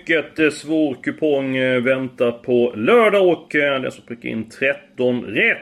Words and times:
Mycket 0.00 0.38
eh, 0.38 0.50
svår 0.50 0.96
kupong 1.02 1.56
eh, 1.56 1.80
väntar 1.80 2.32
på 2.32 2.72
lördag 2.76 3.28
och 3.28 3.54
eh, 3.54 3.60
den 3.60 3.76
som 3.76 3.84
alltså 3.84 4.02
prickar 4.02 4.28
in 4.28 4.48
13 4.48 5.24
rätt. 5.24 5.56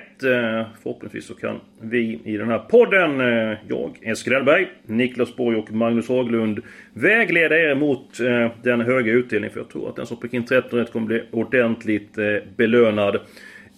Förhoppningsvis 0.83 1.27
så 1.27 1.35
kan 1.35 1.61
vi 1.81 2.21
i 2.25 2.37
den 2.37 2.49
här 2.49 2.59
podden, 2.59 3.19
jag, 3.69 3.99
Eskil 4.03 4.33
Hellberg, 4.33 4.67
Niklas 4.87 5.37
Borg 5.37 5.57
och 5.57 5.73
Magnus 5.73 6.09
Haglund 6.09 6.61
vägleda 6.93 7.59
er 7.59 7.75
mot 7.75 8.19
den 8.63 8.81
höga 8.81 9.13
utdelningen. 9.13 9.53
För 9.53 9.61
jag 9.61 9.69
tror 9.69 9.89
att 9.89 9.97
den 9.97 10.07
som 10.07 10.17
prickar 10.17 10.39
in 10.39 10.45
13 10.45 10.79
rätt 10.79 10.93
kommer 10.93 11.07
bli 11.07 11.23
ordentligt 11.31 12.19
belönad. 12.57 13.21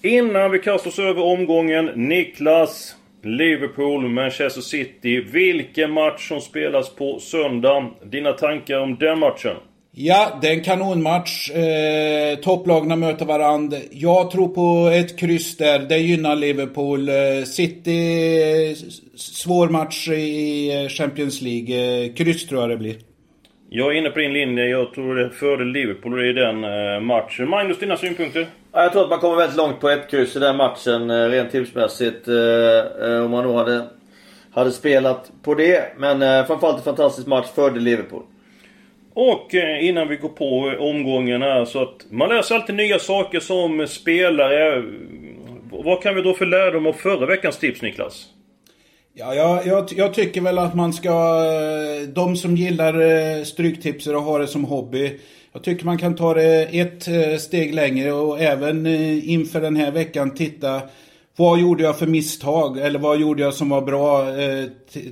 Innan 0.03 0.51
vi 0.51 0.59
kastar 0.59 0.91
oss 0.91 0.99
över 0.99 1.23
omgången, 1.23 1.87
Niklas, 1.95 2.97
Liverpool, 3.23 4.09
Manchester 4.09 4.61
City. 4.61 5.21
Vilken 5.21 5.91
match 5.91 6.29
som 6.29 6.41
spelas 6.41 6.95
på 6.95 7.19
söndag. 7.19 7.91
Dina 8.05 8.33
tankar 8.33 8.81
om 8.81 8.97
den 8.97 9.19
matchen? 9.19 9.57
Ja, 10.03 10.39
det 10.41 10.49
är 10.49 10.53
en 10.53 10.63
kanonmatch. 10.63 11.51
Eh, 11.51 12.39
topplagna 12.39 12.97
möter 12.97 13.27
varandra. 13.27 13.77
Jag 13.91 14.31
tror 14.31 14.49
på 14.49 14.91
ett 14.91 15.19
kryss 15.19 15.57
där. 15.57 15.79
Det 15.79 15.99
gynnar 15.99 16.37
Liverpool. 16.37 17.09
Eh, 17.09 17.45
City, 17.45 18.75
svår 19.17 19.69
match 19.69 20.09
i 20.09 20.89
Champions 20.91 21.43
League. 21.43 22.05
Eh, 22.05 22.15
kryss 22.15 22.47
tror 22.47 22.61
jag 22.61 22.71
det 22.71 22.77
blir. 22.77 22.97
Jag 23.71 23.95
är 23.95 23.99
inne 23.99 24.11
på 24.11 24.19
din 24.19 24.33
linje. 24.33 24.65
Jag 24.65 24.95
tror 24.95 25.17
det 25.17 25.25
är 25.25 25.29
fördel 25.29 25.67
Liverpool 25.67 26.25
i 26.25 26.33
den 26.33 26.65
eh, 26.65 27.01
matchen. 27.01 27.49
Magnus, 27.49 27.79
dina 27.79 27.97
synpunkter? 27.97 28.47
Ja, 28.73 28.83
jag 28.83 28.93
tror 28.93 29.03
att 29.05 29.11
man 29.11 29.19
kommer 29.19 29.37
väldigt 29.37 29.57
långt 29.57 29.81
på 29.81 29.89
ett 29.89 30.11
kryss 30.11 30.37
i 30.37 30.39
den 30.39 30.57
matchen 30.57 31.31
rent 31.31 31.51
tipsmässigt. 31.51 32.29
Om 33.25 33.31
man 33.31 33.45
nog 33.45 33.57
hade, 33.57 33.87
hade 34.53 34.71
spelat 34.71 35.33
på 35.43 35.55
det. 35.55 35.93
Men 35.99 36.47
framförallt 36.47 36.79
en 36.79 36.85
fantastisk 36.85 37.27
match. 37.27 37.47
Fördel 37.55 37.83
Liverpool. 37.83 38.23
Och 39.15 39.55
eh, 39.55 39.89
innan 39.89 40.09
vi 40.09 40.17
går 40.17 40.29
på 40.29 40.75
omgången 40.79 41.43
här 41.43 41.65
så 41.65 41.83
att 41.83 42.07
man 42.11 42.29
läser 42.29 42.55
alltid 42.55 42.75
nya 42.75 42.99
saker 42.99 43.41
som 43.41 43.87
spelare. 43.87 44.77
Eh, 44.77 44.83
vad 45.71 46.03
kan 46.03 46.15
vi 46.15 46.23
då 46.23 46.35
för 46.35 46.47
lärdom 46.47 46.87
av 46.87 46.93
förra 46.93 47.27
veckans 47.27 47.59
tips 47.59 47.83
Niklas? 47.83 48.27
Ja, 49.15 49.35
jag, 49.35 49.67
jag, 49.67 49.89
jag, 49.97 50.15
tycker 50.15 50.41
väl 50.41 50.59
att 50.59 50.75
man 50.75 50.93
ska... 50.93 51.09
Eh, 51.09 52.09
de 52.09 52.37
som 52.37 52.57
gillar 52.57 53.45
stryktipser 53.45 54.17
och 54.17 54.23
har 54.23 54.41
det 54.41 54.47
som 54.47 54.65
hobby. 54.65 55.19
Jag 55.53 55.63
tycker 55.65 55.85
man 55.85 55.99
kan 55.99 56.17
ta 56.17 56.35
det 56.35 56.63
ett 56.63 57.09
steg 57.41 57.75
längre 57.75 58.13
och 58.13 58.41
även 58.41 58.87
inför 59.25 59.61
den 59.61 59.77
här 59.77 59.91
veckan 59.91 60.35
titta 60.35 60.81
vad 61.41 61.61
gjorde 61.61 61.83
jag 61.83 61.99
för 61.99 62.07
misstag 62.07 62.79
eller 62.79 62.99
vad 62.99 63.21
gjorde 63.21 63.43
jag 63.43 63.55
som 63.55 63.69
var 63.69 63.83
bra 63.83 64.41
eh, 64.41 64.65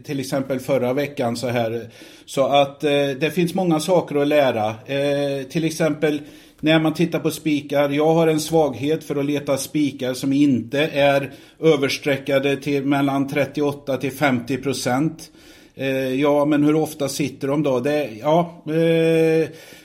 till 0.04 0.20
exempel 0.20 0.58
förra 0.58 0.92
veckan 0.92 1.36
så 1.36 1.48
här. 1.48 1.90
Så 2.24 2.46
att 2.46 2.84
eh, 2.84 2.90
det 2.90 3.34
finns 3.34 3.54
många 3.54 3.80
saker 3.80 4.16
att 4.16 4.28
lära. 4.28 4.68
Eh, 4.68 5.42
till 5.50 5.64
exempel 5.64 6.20
när 6.60 6.80
man 6.80 6.94
tittar 6.94 7.18
på 7.18 7.30
spikar. 7.30 7.90
Jag 7.90 8.14
har 8.14 8.26
en 8.26 8.40
svaghet 8.40 9.04
för 9.04 9.16
att 9.16 9.24
leta 9.24 9.56
spikar 9.56 10.14
som 10.14 10.32
inte 10.32 10.80
är 10.80 11.32
översträckade 11.60 12.56
till 12.56 12.84
mellan 12.84 13.28
38 13.28 13.96
till 13.96 14.12
50 14.12 14.56
procent. 14.56 15.30
Ja, 16.18 16.44
men 16.44 16.64
hur 16.64 16.74
ofta 16.74 17.08
sitter 17.08 17.48
de 17.48 17.62
då? 17.62 17.80
Det, 17.80 18.10
ja, 18.20 18.62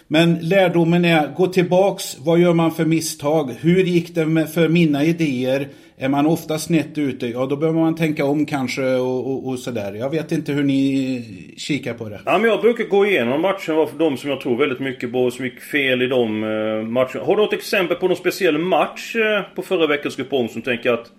men 0.07 0.39
lärdomen 0.41 1.05
är, 1.05 1.33
gå 1.38 1.47
tillbaks. 1.47 2.17
Vad 2.19 2.39
gör 2.39 2.53
man 2.53 2.72
för 2.72 2.85
misstag? 2.85 3.52
Hur 3.59 3.83
gick 3.83 4.16
det 4.16 4.25
med, 4.25 4.53
för 4.53 4.69
mina 4.69 5.03
idéer? 5.03 5.69
Är 5.97 6.09
man 6.09 6.25
ofta 6.25 6.59
snett 6.59 6.97
ute, 6.97 7.27
ja 7.27 7.45
då 7.45 7.55
behöver 7.55 7.79
man 7.79 7.95
tänka 7.95 8.25
om 8.25 8.45
kanske 8.45 8.95
och, 8.95 9.31
och, 9.31 9.47
och 9.47 9.59
sådär. 9.59 9.93
Jag 9.93 10.09
vet 10.09 10.31
inte 10.31 10.51
hur 10.51 10.63
ni 10.63 11.53
kikar 11.57 11.93
på 11.93 12.09
det. 12.09 12.21
Ja, 12.25 12.37
men 12.37 12.49
jag 12.49 12.61
brukar 12.61 12.83
gå 12.83 13.05
igenom 13.05 13.41
matcherna 13.41 13.87
för 13.87 13.97
de 13.97 14.17
som 14.17 14.29
jag 14.29 14.41
tror 14.41 14.57
väldigt 14.57 14.79
mycket 14.79 15.11
på, 15.11 15.31
som 15.31 15.45
gick 15.45 15.59
fel 15.59 16.01
i 16.01 16.07
de 16.07 16.43
uh, 16.43 16.85
matcherna. 16.85 17.25
Har 17.25 17.35
du 17.35 17.41
något 17.41 17.53
exempel 17.53 17.97
på 17.97 18.07
någon 18.07 18.17
speciell 18.17 18.57
match 18.57 19.15
uh, 19.15 19.55
på 19.55 19.61
förra 19.61 19.87
veckans 19.87 20.15
kupong 20.15 20.49
som 20.49 20.61
tänker 20.61 20.93
att 20.93 21.11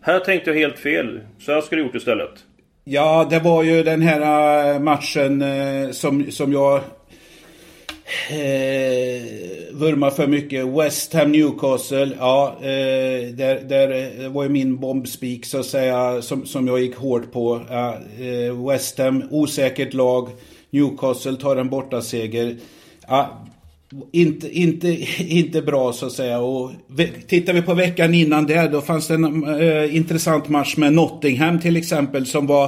här 0.00 0.20
tänkte 0.20 0.50
jag 0.50 0.58
helt 0.58 0.78
fel. 0.78 1.20
Så 1.38 1.52
här 1.52 1.60
ska 1.60 1.76
du 1.76 1.82
gjort 1.82 1.94
istället. 1.94 2.32
Ja, 2.84 3.26
det 3.30 3.38
var 3.38 3.62
ju 3.62 3.82
den 3.82 4.02
här 4.02 4.74
eh, 4.74 4.80
matchen 4.80 5.44
som, 5.92 6.30
som 6.30 6.52
jag 6.52 6.80
eh, 8.30 9.22
vurmar 9.72 10.10
för 10.10 10.26
mycket. 10.26 10.66
West 10.66 11.12
Ham 11.12 11.32
Newcastle, 11.32 12.16
ja, 12.18 12.56
eh, 12.60 13.34
där, 13.34 13.68
där 13.68 14.20
eh, 14.24 14.28
var 14.28 14.42
ju 14.42 14.48
min 14.48 14.76
bombspik 14.76 15.46
så 15.46 15.60
att 15.60 15.66
säga 15.66 16.22
som, 16.22 16.46
som 16.46 16.68
jag 16.68 16.80
gick 16.80 16.96
hårt 16.96 17.32
på. 17.32 17.60
Eh, 18.20 18.68
West 18.68 18.98
Ham, 18.98 19.22
osäkert 19.30 19.94
lag. 19.94 20.28
Newcastle 20.70 21.36
tar 21.36 21.56
en 21.56 21.68
bortaseger. 21.68 22.56
Ja, 23.08 23.46
inte, 24.12 24.58
inte, 24.58 24.88
inte 25.18 25.62
bra 25.62 25.92
så 25.92 26.06
att 26.06 26.12
säga. 26.12 26.38
Och 26.38 26.70
tittar 27.28 27.52
vi 27.52 27.62
på 27.62 27.74
veckan 27.74 28.14
innan 28.14 28.46
det, 28.46 28.68
då 28.68 28.80
fanns 28.80 29.08
det 29.08 29.14
en 29.14 29.60
eh, 29.60 29.96
intressant 29.96 30.48
match 30.48 30.76
med 30.76 30.92
Nottingham 30.92 31.60
till 31.60 31.76
exempel 31.76 32.26
som 32.26 32.46
var 32.46 32.64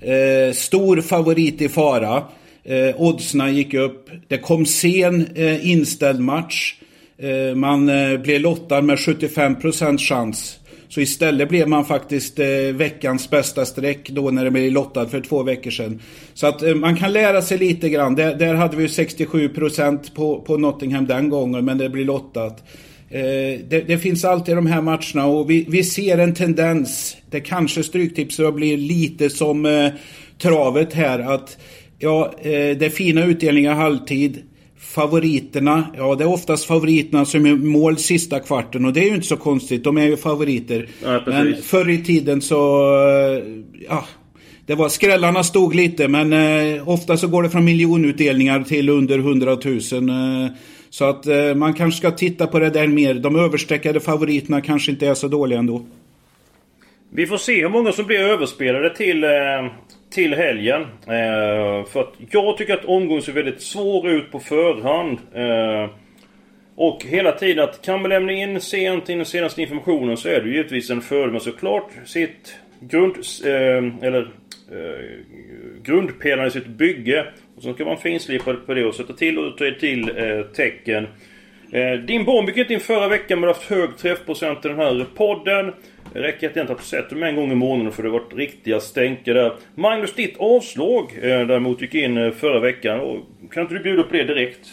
eh, 0.00 0.52
stor 0.54 1.00
favorit 1.00 1.60
i 1.60 1.68
fara. 1.68 2.22
Eh, 2.68 3.00
oddsna 3.00 3.50
gick 3.50 3.74
upp. 3.74 4.10
Det 4.28 4.38
kom 4.38 4.66
sen 4.66 5.26
eh, 5.34 5.70
inställd 5.70 6.20
match. 6.20 6.74
Eh, 7.18 7.54
man 7.54 7.88
eh, 7.88 8.20
blev 8.20 8.40
lottad 8.40 8.82
med 8.82 8.96
75% 8.96 9.98
chans. 9.98 10.58
Så 10.88 11.00
istället 11.00 11.48
blev 11.48 11.68
man 11.68 11.84
faktiskt 11.84 12.38
eh, 12.38 12.46
veckans 12.74 13.30
bästa 13.30 13.64
streck 13.64 14.10
då 14.10 14.30
när 14.30 14.44
det 14.44 14.50
blev 14.50 14.72
lottad 14.72 15.08
för 15.08 15.20
två 15.20 15.42
veckor 15.42 15.70
sedan. 15.70 16.00
Så 16.34 16.46
att 16.46 16.62
eh, 16.62 16.74
man 16.74 16.96
kan 16.96 17.12
lära 17.12 17.42
sig 17.42 17.58
lite 17.58 17.88
grann. 17.88 18.14
Där, 18.14 18.34
där 18.34 18.54
hade 18.54 18.76
vi 18.76 18.86
67% 18.86 20.14
på, 20.14 20.40
på 20.40 20.56
Nottingham 20.56 21.06
den 21.06 21.28
gången 21.28 21.64
men 21.64 21.78
det 21.78 21.88
blir 21.88 22.04
lottat. 22.04 22.64
Eh, 23.10 23.60
det, 23.68 23.84
det, 23.86 23.98
finns 23.98 24.24
alltid 24.24 24.56
de 24.56 24.66
här 24.66 24.82
matcherna 24.82 25.26
och 25.26 25.50
vi, 25.50 25.66
vi 25.68 25.84
ser 25.84 26.18
en 26.18 26.34
tendens. 26.34 27.16
Det 27.30 27.40
kanske 27.40 27.82
Stryktipset 27.82 28.54
blir 28.54 28.76
lite 28.76 29.30
som 29.30 29.66
eh, 29.66 29.88
travet 30.38 30.92
här 30.92 31.18
att 31.18 31.58
Ja, 31.98 32.32
eh, 32.38 32.50
det 32.50 32.82
är 32.82 32.90
fina 32.90 33.24
utdelningar 33.24 33.74
halvtid. 33.74 34.42
Favoriterna, 34.78 35.86
ja 35.96 36.14
det 36.14 36.24
är 36.24 36.28
oftast 36.28 36.64
favoriterna 36.64 37.24
som 37.24 37.46
är 37.46 37.56
mål 37.56 37.96
sista 37.96 38.40
kvarten 38.40 38.84
och 38.84 38.92
det 38.92 39.00
är 39.00 39.08
ju 39.08 39.14
inte 39.14 39.26
så 39.26 39.36
konstigt, 39.36 39.84
de 39.84 39.96
är 39.96 40.06
ju 40.06 40.16
favoriter. 40.16 40.88
Ja, 41.02 41.22
men 41.26 41.54
förr 41.62 41.90
i 41.90 42.04
tiden 42.04 42.42
så, 42.42 42.86
eh, 42.98 43.42
ja, 43.88 44.04
det 44.66 44.74
var, 44.74 44.88
skrällarna 44.88 45.44
stod 45.44 45.74
lite 45.74 46.08
men 46.08 46.32
eh, 46.32 46.88
ofta 46.88 47.16
så 47.16 47.28
går 47.28 47.42
det 47.42 47.50
från 47.50 47.64
miljonutdelningar 47.64 48.62
till 48.62 48.88
under 48.88 49.18
hundratusen. 49.18 50.08
Eh, 50.08 50.50
så 50.90 51.04
att 51.04 51.26
eh, 51.26 51.54
man 51.54 51.74
kanske 51.74 51.98
ska 51.98 52.10
titta 52.10 52.46
på 52.46 52.58
det 52.58 52.70
där 52.70 52.86
mer. 52.86 53.14
De 53.14 53.36
överstreckade 53.36 54.00
favoriterna 54.00 54.60
kanske 54.60 54.90
inte 54.90 55.06
är 55.06 55.14
så 55.14 55.28
dåliga 55.28 55.58
ändå. 55.58 55.86
Vi 57.10 57.26
får 57.26 57.38
se 57.38 57.60
hur 57.62 57.68
många 57.68 57.92
som 57.92 58.06
blir 58.06 58.20
överspelade 58.20 58.96
till, 58.96 59.24
eh, 59.24 59.30
till 60.16 60.34
helgen. 60.34 60.82
Eh, 60.82 61.84
för 61.84 62.00
att 62.00 62.14
jag 62.30 62.56
tycker 62.56 62.74
att 62.74 62.84
omgången 62.84 63.22
ser 63.22 63.32
väldigt 63.32 63.62
svår 63.62 64.10
ut 64.10 64.32
på 64.32 64.40
förhand. 64.40 65.18
Eh, 65.34 65.90
och 66.76 67.04
hela 67.04 67.32
tiden 67.32 67.64
att 67.64 67.82
kan 67.82 68.02
man 68.02 68.08
lämna 68.08 68.32
in 68.32 68.60
sent 68.60 69.08
in 69.08 69.18
den 69.18 69.26
senaste 69.26 69.62
informationen 69.62 70.16
så 70.16 70.28
är 70.28 70.40
det 70.40 70.48
givetvis 70.48 70.90
en 70.90 71.00
fördel. 71.00 71.30
Men 71.30 71.40
såklart 71.40 71.90
sitt 72.04 72.56
grund... 72.80 73.16
Eh, 73.44 74.06
eller 74.06 74.20
eh, 74.72 75.06
grundpelaren 75.82 76.48
i 76.48 76.50
sitt 76.50 76.66
bygge. 76.66 77.26
Och 77.56 77.62
så 77.62 77.74
ska 77.74 77.84
man 77.84 77.98
finslipa 77.98 78.54
på 78.54 78.74
det 78.74 78.84
och 78.84 78.94
sätta 78.94 79.12
till 79.12 79.38
och 79.38 79.58
ta 79.58 79.70
till 79.80 80.10
eh, 80.16 80.42
tecken. 80.42 81.06
Din 82.06 82.24
bomb 82.24 82.48
gick 82.48 82.58
inte 82.58 82.74
in 82.74 82.80
förra 82.80 83.08
veckan 83.08 83.40
men 83.40 83.42
du 83.42 83.46
har 83.46 83.54
haft 83.54 83.70
hög 83.70 83.96
träffprocent 83.96 84.64
i 84.64 84.68
den 84.68 84.78
här 84.78 85.06
podden. 85.14 85.72
Det 86.16 86.22
räcker 86.22 86.50
att 86.50 86.56
jag 86.56 86.62
inte 86.62 86.72
har 86.72 86.80
sett 86.80 87.10
dem 87.10 87.22
en 87.22 87.36
gång 87.36 87.52
i 87.52 87.54
månaden 87.54 87.92
för 87.92 88.02
det 88.02 88.08
har 88.08 88.18
varit 88.18 88.34
riktiga 88.34 88.80
stänker 88.80 89.34
där. 89.34 89.52
Magnus, 89.74 90.14
ditt 90.14 90.36
avslag 90.38 91.18
eh, 91.22 91.46
däremot 91.46 91.80
gick 91.80 91.94
in 91.94 92.16
eh, 92.16 92.30
förra 92.30 92.60
veckan. 92.60 93.00
Och, 93.00 93.16
kan 93.50 93.62
inte 93.62 93.74
du 93.74 93.80
bjuda 93.80 94.02
på 94.02 94.12
det 94.12 94.24
direkt? 94.24 94.68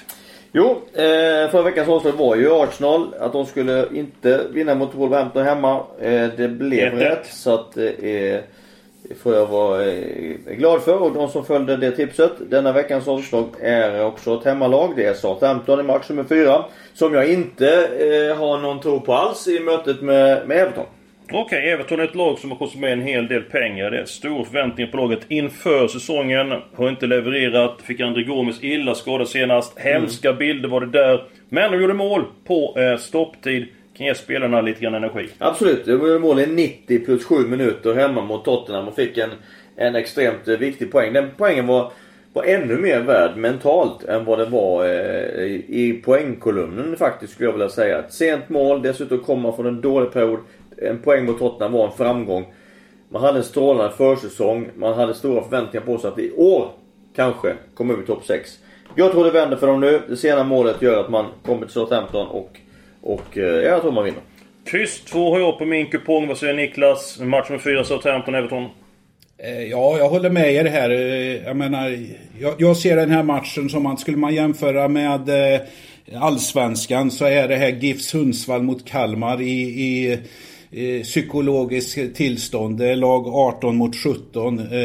Jo, 0.51 0.81
eh, 0.93 1.49
förra 1.51 1.61
veckans 1.61 1.89
avslag 1.89 2.11
var 2.11 2.35
ju 2.35 2.51
Arsenal. 2.51 3.13
Att 3.19 3.33
de 3.33 3.45
skulle 3.45 3.87
inte 3.93 4.41
vinna 4.53 4.75
mot 4.75 4.95
Wolverhampton 4.95 5.45
hemma. 5.45 5.83
Eh, 6.01 6.29
det 6.37 6.47
blev 6.47 6.93
rätt. 6.93 7.25
Så 7.25 7.53
att 7.53 7.77
eh, 7.77 7.83
det 7.83 8.43
får 9.21 9.35
jag 9.35 9.45
vara 9.45 9.85
glad 10.57 10.81
för. 10.81 11.01
Och 11.01 11.13
de 11.13 11.29
som 11.29 11.45
följde 11.45 11.77
det 11.77 11.91
tipset. 11.91 12.31
Denna 12.49 12.71
veckans 12.71 13.07
avslag 13.07 13.47
är 13.61 14.05
också 14.05 14.37
ett 14.37 14.45
hemmalag. 14.45 14.93
Det 14.95 15.05
är 15.05 15.13
Southampton 15.13 15.79
i 15.79 15.83
match 15.83 16.09
nummer 16.09 16.23
4. 16.23 16.65
Som 16.93 17.13
jag 17.13 17.29
inte 17.29 17.65
har 18.37 18.59
någon 18.59 18.79
tro 18.79 18.99
på 18.99 19.13
alls 19.13 19.47
i 19.47 19.59
mötet 19.59 20.01
med, 20.01 20.47
med 20.47 20.57
Everton. 20.57 20.85
Okej, 21.35 21.57
okay, 21.59 21.69
Everton 21.69 21.99
är 21.99 22.03
ett 22.03 22.15
lag 22.15 22.39
som 22.39 22.51
har 22.51 22.57
kostat 22.57 22.81
med 22.81 22.93
en 22.93 23.01
hel 23.01 23.27
del 23.27 23.41
pengar. 23.41 23.91
Det 23.91 23.99
är 23.99 24.05
stora 24.05 24.45
förväntningar 24.45 24.91
på 24.91 24.97
laget 24.97 25.19
inför 25.27 25.87
säsongen. 25.87 26.53
Har 26.75 26.89
inte 26.89 27.07
levererat. 27.07 27.81
Fick 27.81 27.99
André 27.99 28.23
Gomes 28.23 28.63
illa 28.63 28.95
skadad 28.95 29.27
senast. 29.27 29.79
Hemska 29.79 30.29
mm. 30.29 30.39
bilder 30.39 30.69
var 30.69 30.81
det 30.81 30.87
där. 30.87 31.23
Men 31.49 31.71
de 31.71 31.81
gjorde 31.81 31.93
mål 31.93 32.25
på 32.43 32.75
eh, 32.79 32.97
stopptid. 32.97 33.67
Kan 33.97 34.05
ge 34.05 34.15
spelarna 34.15 34.61
lite 34.61 34.81
grann 34.81 34.93
energi. 34.93 35.29
Absolut. 35.37 35.85
De 35.85 35.91
gjorde 35.91 36.19
mål 36.19 36.39
i 36.39 36.47
90 36.47 37.05
plus 37.05 37.25
7 37.25 37.35
minuter 37.35 37.93
hemma 37.93 38.21
mot 38.21 38.45
Tottenham 38.45 38.87
och 38.87 38.95
fick 38.95 39.17
en, 39.17 39.29
en 39.75 39.95
extremt 39.95 40.47
eh, 40.47 40.57
viktig 40.57 40.91
poäng. 40.91 41.13
Den 41.13 41.29
poängen 41.37 41.67
var 41.67 41.91
var 42.33 42.43
ännu 42.43 42.77
mer 42.77 42.99
värd 42.99 43.37
mentalt 43.37 44.03
än 44.03 44.25
vad 44.25 44.39
det 44.39 44.45
var 44.45 44.85
eh, 44.85 45.43
i 45.67 46.01
poängkolumnen 46.05 46.95
faktiskt 46.97 47.33
skulle 47.33 47.47
jag 47.47 47.53
vilja 47.53 47.69
säga. 47.69 47.99
Ett 47.99 48.13
sent 48.13 48.49
mål, 48.49 48.81
dessutom 48.81 49.19
komma 49.19 49.51
från 49.51 49.65
en 49.65 49.81
dålig 49.81 50.11
period. 50.11 50.39
En 50.89 50.99
poäng 50.99 51.25
mot 51.25 51.39
Tottenham 51.39 51.73
var 51.73 51.85
en 51.85 51.91
framgång. 51.91 52.45
Man 53.09 53.21
hade 53.21 53.37
en 53.37 53.43
strålande 53.43 53.95
försäsong. 53.97 54.69
Man 54.75 54.93
hade 54.93 55.13
stora 55.13 55.43
förväntningar 55.43 55.85
på 55.85 55.97
sig 55.97 56.07
att 56.07 56.19
i 56.19 56.31
år 56.31 56.69
kanske 57.15 57.55
komma 57.73 57.93
över 57.93 58.03
topp 58.03 58.25
6. 58.25 58.59
Jag 58.95 59.11
tror 59.11 59.25
det 59.25 59.31
vänder 59.31 59.57
för 59.57 59.67
dem 59.67 59.79
nu. 59.79 60.01
Det 60.09 60.17
sena 60.17 60.43
målet 60.43 60.81
gör 60.81 61.03
att 61.03 61.09
man 61.09 61.25
kommer 61.45 61.65
till 61.65 61.73
Southampton 61.73 62.27
och, 62.27 62.57
och 63.01 63.37
eh, 63.37 63.43
jag 63.43 63.81
tror 63.81 63.91
man 63.91 64.03
vinner. 64.03 64.21
Kryss 64.65 65.01
2 65.01 65.31
har 65.31 65.39
jag 65.39 65.57
på 65.57 65.65
min 65.65 65.89
kupong. 65.89 66.27
Vad 66.27 66.37
säger 66.37 66.53
Niklas? 66.53 67.19
Match 67.19 67.49
med 67.49 67.61
4 67.61 67.83
Southampton-Everton. 67.83 68.69
Eh, 69.37 69.63
ja, 69.63 69.97
jag 69.97 70.09
håller 70.09 70.29
med 70.29 70.53
er 70.53 70.65
här. 70.65 70.89
Eh, 70.89 71.47
jag 71.47 71.55
menar, 71.55 71.97
jag, 72.39 72.53
jag, 72.57 72.77
ser 72.77 72.95
den 72.95 73.11
här 73.11 73.23
matchen 73.23 73.69
som 73.69 73.83
man 73.83 73.97
skulle 73.97 74.17
man 74.17 74.35
jämföra 74.35 74.87
med 74.87 75.29
eh, 75.29 75.61
Allsvenskan 76.15 77.11
så 77.11 77.25
är 77.25 77.47
det 77.47 77.55
här 77.55 77.69
GIF 77.69 78.01
Sundsvall 78.01 78.63
mot 78.63 78.85
Kalmar 78.85 79.41
i, 79.41 79.61
i, 79.61 80.19
Eh, 80.75 81.01
psykologiskt 81.03 82.15
tillstånd. 82.15 82.77
Det 82.77 82.89
är 82.89 82.95
lag 82.95 83.27
18 83.27 83.75
mot 83.75 83.95
17. 83.95 84.59
Eh, 84.59 84.79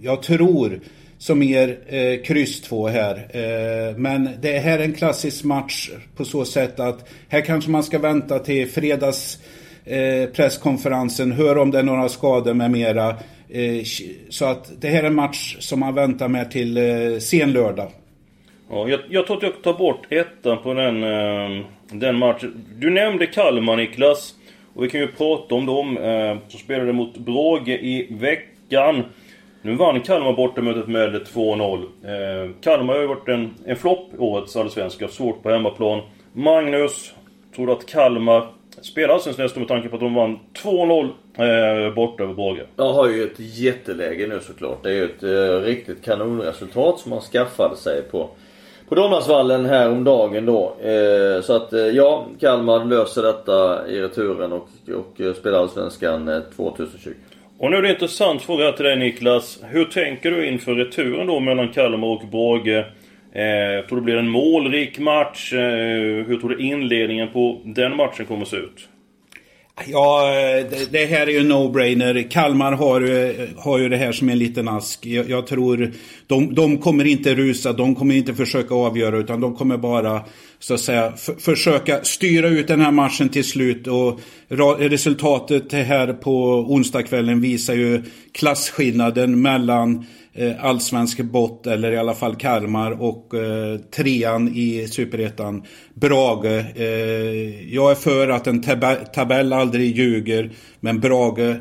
jag 0.00 0.22
tror 0.22 0.80
som 1.18 1.42
er 1.42 1.78
eh, 1.86 2.22
kryss 2.22 2.60
2 2.60 2.88
här. 2.88 3.14
Eh, 3.14 3.96
men 3.96 4.28
det 4.40 4.58
här 4.58 4.78
är 4.78 4.84
en 4.84 4.92
klassisk 4.92 5.44
match 5.44 5.90
på 6.16 6.24
så 6.24 6.44
sätt 6.44 6.80
att 6.80 7.08
här 7.28 7.40
kanske 7.40 7.70
man 7.70 7.82
ska 7.82 7.98
vänta 7.98 8.38
till 8.38 8.68
fredags 8.68 9.38
eh, 9.84 10.30
presskonferensen, 10.30 11.32
hör 11.32 11.58
om 11.58 11.70
det 11.70 11.78
är 11.78 11.82
några 11.82 12.08
skador 12.08 12.54
med 12.54 12.70
mera. 12.70 13.08
Eh, 13.48 13.82
så 14.28 14.44
att 14.44 14.72
det 14.80 14.88
här 14.88 15.02
är 15.02 15.06
en 15.06 15.14
match 15.14 15.56
som 15.60 15.80
man 15.80 15.94
väntar 15.94 16.28
med 16.28 16.50
till 16.50 16.76
eh, 16.76 17.18
sen 17.18 17.52
lördag. 17.52 17.88
Ja, 18.70 18.88
jag, 18.88 19.00
jag 19.08 19.26
tror 19.26 19.36
att 19.36 19.42
jag 19.42 19.62
tar 19.62 19.74
bort 19.74 20.12
ettan 20.12 20.62
på 20.62 20.74
den, 20.74 21.02
eh, 21.02 21.64
den 21.92 22.18
matchen. 22.18 22.64
Du 22.78 22.90
nämnde 22.90 23.26
Kalmar 23.26 23.76
Niklas. 23.76 24.34
Och 24.74 24.84
vi 24.84 24.88
kan 24.88 25.00
ju 25.00 25.08
prata 25.08 25.54
om 25.54 25.66
dem 25.66 25.98
eh, 25.98 26.36
som 26.48 26.60
spelade 26.60 26.92
mot 26.92 27.16
Brage 27.16 27.68
i 27.68 28.06
veckan. 28.10 29.02
Nu 29.62 29.74
vann 29.74 30.00
Kalmar 30.00 30.32
bortamötet 30.32 30.88
med 30.88 31.14
2-0. 31.14 31.82
Eh, 31.82 32.50
Kalmar 32.60 32.94
har 32.94 33.00
ju 33.00 33.06
varit 33.06 33.28
en, 33.28 33.54
en 33.66 33.76
flopp 33.76 34.10
årets 34.18 34.56
allsvenska. 34.56 35.08
Svårt 35.08 35.42
på 35.42 35.50
hemmaplan. 35.50 36.00
Magnus, 36.32 37.12
tror 37.56 37.66
du 37.66 37.72
att 37.72 37.86
Kalmar 37.86 38.46
spelar 38.82 39.14
allsvenskan 39.14 39.44
nästa 39.44 39.60
med 39.60 39.68
tanke 39.68 39.88
på 39.88 39.96
att 39.96 40.00
de 40.00 40.14
vann 40.14 40.38
2-0 40.62 41.04
eh, 41.04 41.94
borta 41.94 42.22
över 42.22 42.34
Brage? 42.34 42.66
Jag 42.76 42.92
har 42.92 43.08
ju 43.08 43.24
ett 43.24 43.38
jätteläge 43.38 44.26
nu 44.26 44.40
såklart. 44.40 44.82
Det 44.82 44.90
är 44.90 44.94
ju 44.94 45.04
ett 45.04 45.22
eh, 45.22 45.66
riktigt 45.66 46.04
kanonresultat 46.04 46.98
som 46.98 47.10
man 47.10 47.20
skaffade 47.20 47.76
sig 47.76 48.02
på 48.02 48.30
på 48.92 48.96
Donnarsvallen 48.96 49.66
här 49.66 49.90
om 49.90 50.04
dagen 50.04 50.46
då. 50.46 50.76
Eh, 50.82 51.42
så 51.42 51.56
att 51.56 51.72
eh, 51.72 51.80
ja, 51.80 52.26
Kalmar 52.40 52.84
löser 52.84 53.22
detta 53.22 53.88
i 53.88 54.00
returen 54.00 54.52
och, 54.52 54.68
och 54.94 55.20
eh, 55.20 55.34
spelar 55.34 55.58
Allsvenskan 55.58 56.28
eh, 56.28 56.40
2020. 56.56 57.10
Och 57.58 57.70
nu 57.70 57.76
är 57.76 57.82
det 57.82 57.88
en 57.88 57.94
intressant 57.94 58.42
fråga 58.42 58.72
till 58.72 58.84
dig 58.84 58.96
Niklas. 58.96 59.60
Hur 59.62 59.84
tänker 59.84 60.30
du 60.30 60.46
inför 60.46 60.74
returen 60.74 61.26
då 61.26 61.40
mellan 61.40 61.68
Kalmar 61.68 62.08
och 62.08 62.22
Brage? 62.30 62.84
Eh, 63.32 63.86
tror 63.88 63.88
du 63.88 63.96
det 63.96 64.00
blir 64.00 64.16
en 64.16 64.28
målrik 64.28 64.98
match? 64.98 65.52
Eh, 65.52 66.26
hur 66.26 66.36
tror 66.40 66.50
du 66.50 66.64
inledningen 66.64 67.28
på 67.32 67.60
den 67.64 67.96
matchen 67.96 68.26
kommer 68.26 68.42
att 68.42 68.48
se 68.48 68.56
ut? 68.56 68.88
Ja, 69.86 70.30
det, 70.70 70.92
det 70.92 71.06
här 71.06 71.26
är 71.26 71.30
ju 71.30 71.38
en 71.38 71.52
no-brainer. 71.52 72.30
Kalmar 72.30 72.72
har, 72.72 73.00
har 73.60 73.78
ju 73.78 73.88
det 73.88 73.96
här 73.96 74.12
som 74.12 74.28
en 74.28 74.38
liten 74.38 74.68
ask. 74.68 75.06
Jag, 75.06 75.30
jag, 75.30 75.46
tror 75.46 75.92
de, 76.26 76.54
de 76.54 76.78
kommer 76.78 77.04
inte 77.04 77.34
rusa, 77.34 77.72
de 77.72 77.94
kommer 77.94 78.14
inte 78.14 78.34
försöka 78.34 78.74
avgöra 78.74 79.18
utan 79.18 79.40
de 79.40 79.54
kommer 79.54 79.76
bara 79.76 80.20
så 80.58 80.74
att 80.74 80.80
säga 80.80 81.12
försöka 81.38 82.04
styra 82.04 82.48
ut 82.48 82.68
den 82.68 82.80
här 82.80 82.90
matchen 82.90 83.28
till 83.28 83.44
slut. 83.44 83.86
Och 83.86 84.20
resultatet 84.78 85.72
här 85.72 86.12
på 86.12 86.66
onsdagskvällen 86.68 87.40
visar 87.40 87.74
ju 87.74 88.02
klasskillnaden 88.32 89.42
mellan 89.42 90.06
eh, 90.34 90.64
allsvensk 90.64 91.20
bott, 91.20 91.66
eller 91.66 91.92
i 91.92 91.96
alla 91.96 92.14
fall 92.14 92.36
Kalmar 92.36 93.02
och 93.02 93.34
eh, 93.34 93.78
trean 93.78 94.48
i 94.48 94.86
superettan, 94.88 95.64
Brage. 95.94 96.64
Eh, 96.76 97.74
jag 97.74 97.90
är 97.90 97.94
för 97.94 98.28
att 98.28 98.46
en 98.46 98.62
tab 98.62 99.12
tabell 99.14 99.52
aldrig 99.52 99.96
ljuger, 99.96 100.50
men 100.80 101.00
Brage 101.00 101.38
eh, 101.38 101.56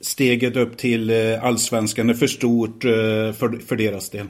steget 0.00 0.56
upp 0.56 0.76
till 0.76 1.10
eh, 1.10 1.44
allsvenskan 1.44 2.10
är 2.10 2.14
för 2.14 2.26
stort 2.26 2.84
eh, 2.84 2.90
för, 3.32 3.66
för 3.66 3.76
deras 3.76 4.10
del. 4.10 4.26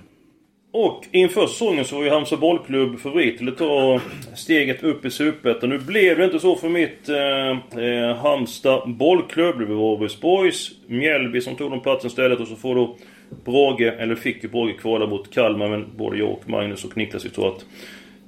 Och 0.72 1.04
inför 1.12 1.46
säsongen 1.46 1.84
så 1.84 1.96
var 1.96 2.04
ju 2.04 2.10
Halmstad 2.10 2.38
bollklubb 2.38 3.00
favorit 3.00 3.38
till 3.38 3.48
att 3.48 3.58
ta 3.58 4.00
steget 4.34 4.82
upp 4.82 5.04
i 5.04 5.10
Superettan. 5.10 5.70
Nu 5.70 5.78
blev 5.78 6.18
det 6.18 6.24
inte 6.24 6.38
så 6.38 6.56
för 6.56 6.68
mitt 6.68 7.08
eh, 7.08 8.16
Halmstad 8.16 8.96
bollklubb. 8.96 9.58
Det 9.58 9.64
var 9.64 9.74
Århus 9.74 10.20
Boys, 10.20 10.70
Mjällby 10.86 11.40
som 11.40 11.56
tog 11.56 11.70
den 11.70 11.80
platsen 11.80 12.08
istället 12.08 12.40
och 12.40 12.48
så 12.48 12.56
får 12.56 12.74
då 12.74 12.96
Brage, 13.44 13.94
eller 13.98 14.14
fick 14.14 14.42
ju 14.42 14.48
Brage 14.48 14.78
kvala 14.80 15.06
mot 15.06 15.34
Kalmar 15.34 15.68
men 15.68 15.86
både 15.96 16.18
jag 16.18 16.30
och 16.30 16.48
Magnus 16.48 16.84
och 16.84 16.96
Niklas 16.96 17.24
vi 17.24 17.28
tror 17.30 17.48
att 17.48 17.64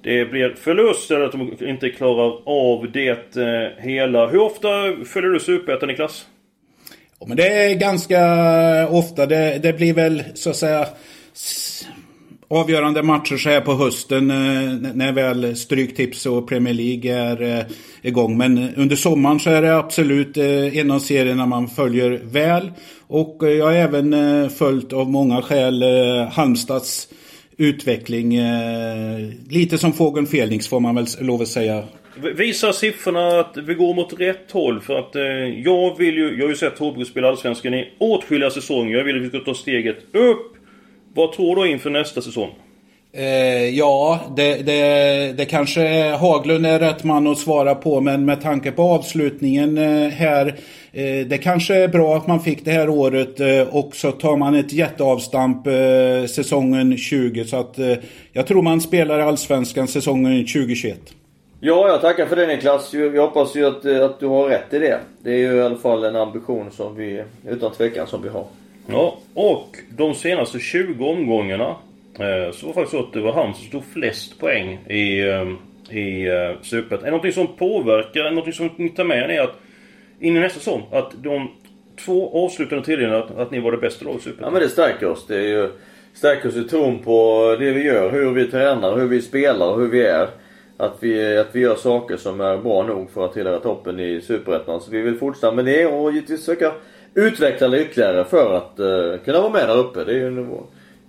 det 0.02 0.24
blir 0.30 0.54
förlust 0.54 1.10
eller 1.10 1.24
att 1.24 1.32
de 1.32 1.56
inte 1.60 1.90
klarar 1.90 2.48
av 2.48 2.92
det 2.92 3.36
eh, 3.36 3.84
hela. 3.84 4.26
Hur 4.26 4.40
ofta 4.40 4.68
följer 5.06 5.30
du 5.30 5.40
Superettan 5.40 5.88
Niklas? 5.88 6.26
Ja, 7.20 7.26
men 7.26 7.36
det 7.36 7.48
är 7.48 7.74
ganska 7.74 8.18
ofta. 8.88 9.26
Det, 9.26 9.58
det 9.62 9.72
blir 9.72 9.94
väl 9.94 10.22
så 10.34 10.50
att 10.50 10.56
säga 10.56 10.86
avgörande 12.50 13.02
matcher 13.02 13.36
så 13.36 13.48
här 13.48 13.60
på 13.60 13.74
hösten 13.74 14.30
eh, 14.30 14.92
när 14.94 15.12
väl 15.12 15.56
Stryktips 15.56 16.26
och 16.26 16.48
Premier 16.48 16.74
League 16.74 17.14
är 17.14 17.58
eh, 17.58 17.64
igång. 18.02 18.36
Men 18.36 18.74
under 18.76 18.96
sommaren 18.96 19.40
så 19.40 19.50
är 19.50 19.62
det 19.62 19.76
absolut 19.76 20.36
eh, 20.36 20.78
en 20.78 20.90
av 20.90 20.98
serierna 20.98 21.46
man 21.46 21.68
följer 21.68 22.20
väl. 22.24 22.72
Och 23.06 23.36
jag 23.40 23.64
har 23.64 23.72
även 23.72 24.50
följt 24.50 24.92
av 24.92 25.10
många 25.10 25.42
skäl 25.42 25.84
Halmstads 26.32 27.08
utveckling. 27.56 28.38
Lite 29.48 29.78
som 29.78 29.92
fågeln 29.92 30.26
Felix 30.26 30.68
får 30.68 30.80
man 30.80 30.94
väl 30.94 31.06
lov 31.20 31.42
att 31.42 31.48
säga. 31.48 31.84
Visar 32.36 32.72
siffrorna 32.72 33.40
att 33.40 33.56
vi 33.56 33.74
går 33.74 33.94
mot 33.94 34.20
rätt 34.20 34.50
håll? 34.52 34.80
För 34.80 34.94
att 34.94 35.14
jag 35.64 35.98
vill 35.98 36.14
ju... 36.14 36.36
Jag 36.36 36.44
har 36.44 36.48
ju 36.48 36.56
sett 36.56 36.78
HBK 36.78 37.06
spela 37.06 37.28
Allsvenskan 37.28 37.74
i 37.74 37.88
åtskilliga 37.98 38.50
säsonger. 38.50 38.96
Jag 38.96 39.04
vill 39.04 39.16
att 39.16 39.22
vi 39.22 39.28
ska 39.28 39.38
ta 39.38 39.54
steget 39.54 39.98
upp 40.12 40.59
vad 41.14 41.32
tror 41.32 41.56
du 41.56 41.70
inför 41.70 41.90
nästa 41.90 42.20
säsong? 42.22 42.50
Eh, 43.12 43.68
ja, 43.68 44.20
det, 44.36 44.66
det, 44.66 45.32
det 45.36 45.44
kanske 45.44 46.10
Haglund 46.10 46.66
är 46.66 46.78
rätt 46.78 47.04
man 47.04 47.26
att 47.26 47.38
svara 47.38 47.74
på 47.74 48.00
men 48.00 48.24
med 48.24 48.40
tanke 48.40 48.72
på 48.72 48.82
avslutningen 48.82 49.78
eh, 49.78 50.08
här 50.08 50.46
eh, 50.92 51.26
Det 51.26 51.38
kanske 51.42 51.74
är 51.74 51.88
bra 51.88 52.16
att 52.16 52.26
man 52.26 52.40
fick 52.40 52.64
det 52.64 52.70
här 52.70 52.88
året 52.88 53.40
eh, 53.40 53.76
och 53.76 53.96
så 53.96 54.12
tar 54.12 54.36
man 54.36 54.54
ett 54.54 54.72
jätteavstamp 54.72 55.66
eh, 55.66 56.26
säsongen 56.28 56.96
20 56.96 57.44
så 57.44 57.56
att 57.56 57.78
eh, 57.78 57.94
Jag 58.32 58.46
tror 58.46 58.62
man 58.62 58.80
spelar 58.80 59.18
Allsvenskan 59.18 59.88
säsongen 59.88 60.46
2021. 60.46 60.98
Ja, 61.60 61.88
jag 61.88 62.00
tackar 62.00 62.26
för 62.26 62.36
det 62.36 62.46
Niklas. 62.46 62.94
Jag 62.94 63.22
hoppas 63.22 63.56
ju 63.56 63.66
att, 63.66 63.86
att 63.86 64.20
du 64.20 64.26
har 64.26 64.48
rätt 64.48 64.74
i 64.74 64.78
det. 64.78 65.00
Det 65.22 65.30
är 65.30 65.38
ju 65.38 65.56
i 65.56 65.62
alla 65.62 65.76
fall 65.76 66.04
en 66.04 66.16
ambition 66.16 66.70
som 66.70 66.96
vi 66.96 67.24
utan 67.48 67.72
tvekan 67.72 68.06
som 68.06 68.22
vi 68.22 68.28
har. 68.28 68.44
Ja, 68.92 69.18
och 69.34 69.76
de 69.96 70.14
senaste 70.14 70.58
20 70.58 71.04
omgångarna 71.04 71.76
eh, 72.18 72.52
så 72.52 72.66
var 72.66 72.68
det 72.68 72.74
faktiskt 72.74 72.90
så 72.90 72.98
att 72.98 73.12
det 73.12 73.20
var 73.20 73.32
han 73.32 73.54
som 73.54 73.64
stod 73.64 73.84
flest 73.84 74.40
poäng 74.40 74.78
i, 74.88 75.20
eh, 75.20 75.48
i 75.98 76.26
eh, 76.26 76.62
Superettan. 76.62 76.98
Är 76.98 77.04
det 77.04 77.10
någonting 77.10 77.32
som 77.32 77.46
påverkar, 77.46 78.20
är 78.20 78.24
det 78.24 78.30
någonting 78.30 78.52
som 78.52 78.70
ni 78.76 78.88
tar 78.88 79.04
med 79.04 79.30
er 79.30 79.40
att 79.40 79.54
in 80.20 80.36
i 80.36 80.40
nästa 80.40 80.58
säsong, 80.58 80.82
att 80.92 81.12
de 81.22 81.50
två 82.04 82.44
avslutande 82.44 82.84
tredjedelarna, 82.84 83.24
att, 83.24 83.38
att 83.38 83.50
ni 83.50 83.60
var 83.60 83.72
det 83.72 83.78
bästa 83.78 84.04
laget 84.04 84.20
i 84.20 84.24
Superettan? 84.24 84.44
Ja 84.46 84.50
men 84.50 84.62
det 84.62 84.68
stärker 84.68 85.08
oss. 85.08 85.26
Det 85.26 85.36
är 85.36 85.48
ju, 85.48 85.70
stärker 86.14 86.48
oss 86.48 86.56
i 86.56 86.64
tron 86.64 86.98
på 86.98 87.56
det 87.60 87.70
vi 87.70 87.82
gör, 87.82 88.12
hur 88.12 88.30
vi 88.30 88.46
tränar, 88.46 88.96
hur 88.96 89.06
vi 89.06 89.22
spelar 89.22 89.72
och 89.72 89.80
hur 89.80 89.88
vi 89.88 90.06
är. 90.06 90.28
Att 90.76 90.96
vi, 91.00 91.38
att 91.38 91.48
vi 91.52 91.60
gör 91.60 91.74
saker 91.74 92.16
som 92.16 92.40
är 92.40 92.56
bra 92.56 92.82
nog 92.82 93.10
för 93.10 93.24
att 93.24 93.32
tillhöra 93.32 93.60
toppen 93.60 94.00
i 94.00 94.20
Superettan. 94.20 94.80
Så 94.80 94.90
vi 94.90 95.00
vill 95.00 95.16
fortsätta 95.16 95.52
med 95.52 95.64
det 95.64 95.86
och 95.86 96.12
givetvis 96.12 96.40
försöka 96.40 96.72
utveckla 97.14 97.68
det 97.68 97.82
ytterligare 97.82 98.24
för 98.24 98.56
att 98.56 98.80
uh, 98.80 99.24
kunna 99.24 99.40
vara 99.40 99.52
med 99.52 99.68
där 99.68 99.76
uppe. 99.76 100.04
Det 100.04 100.12
är 100.12 100.16
ju 100.16 100.26
en, 100.26 100.48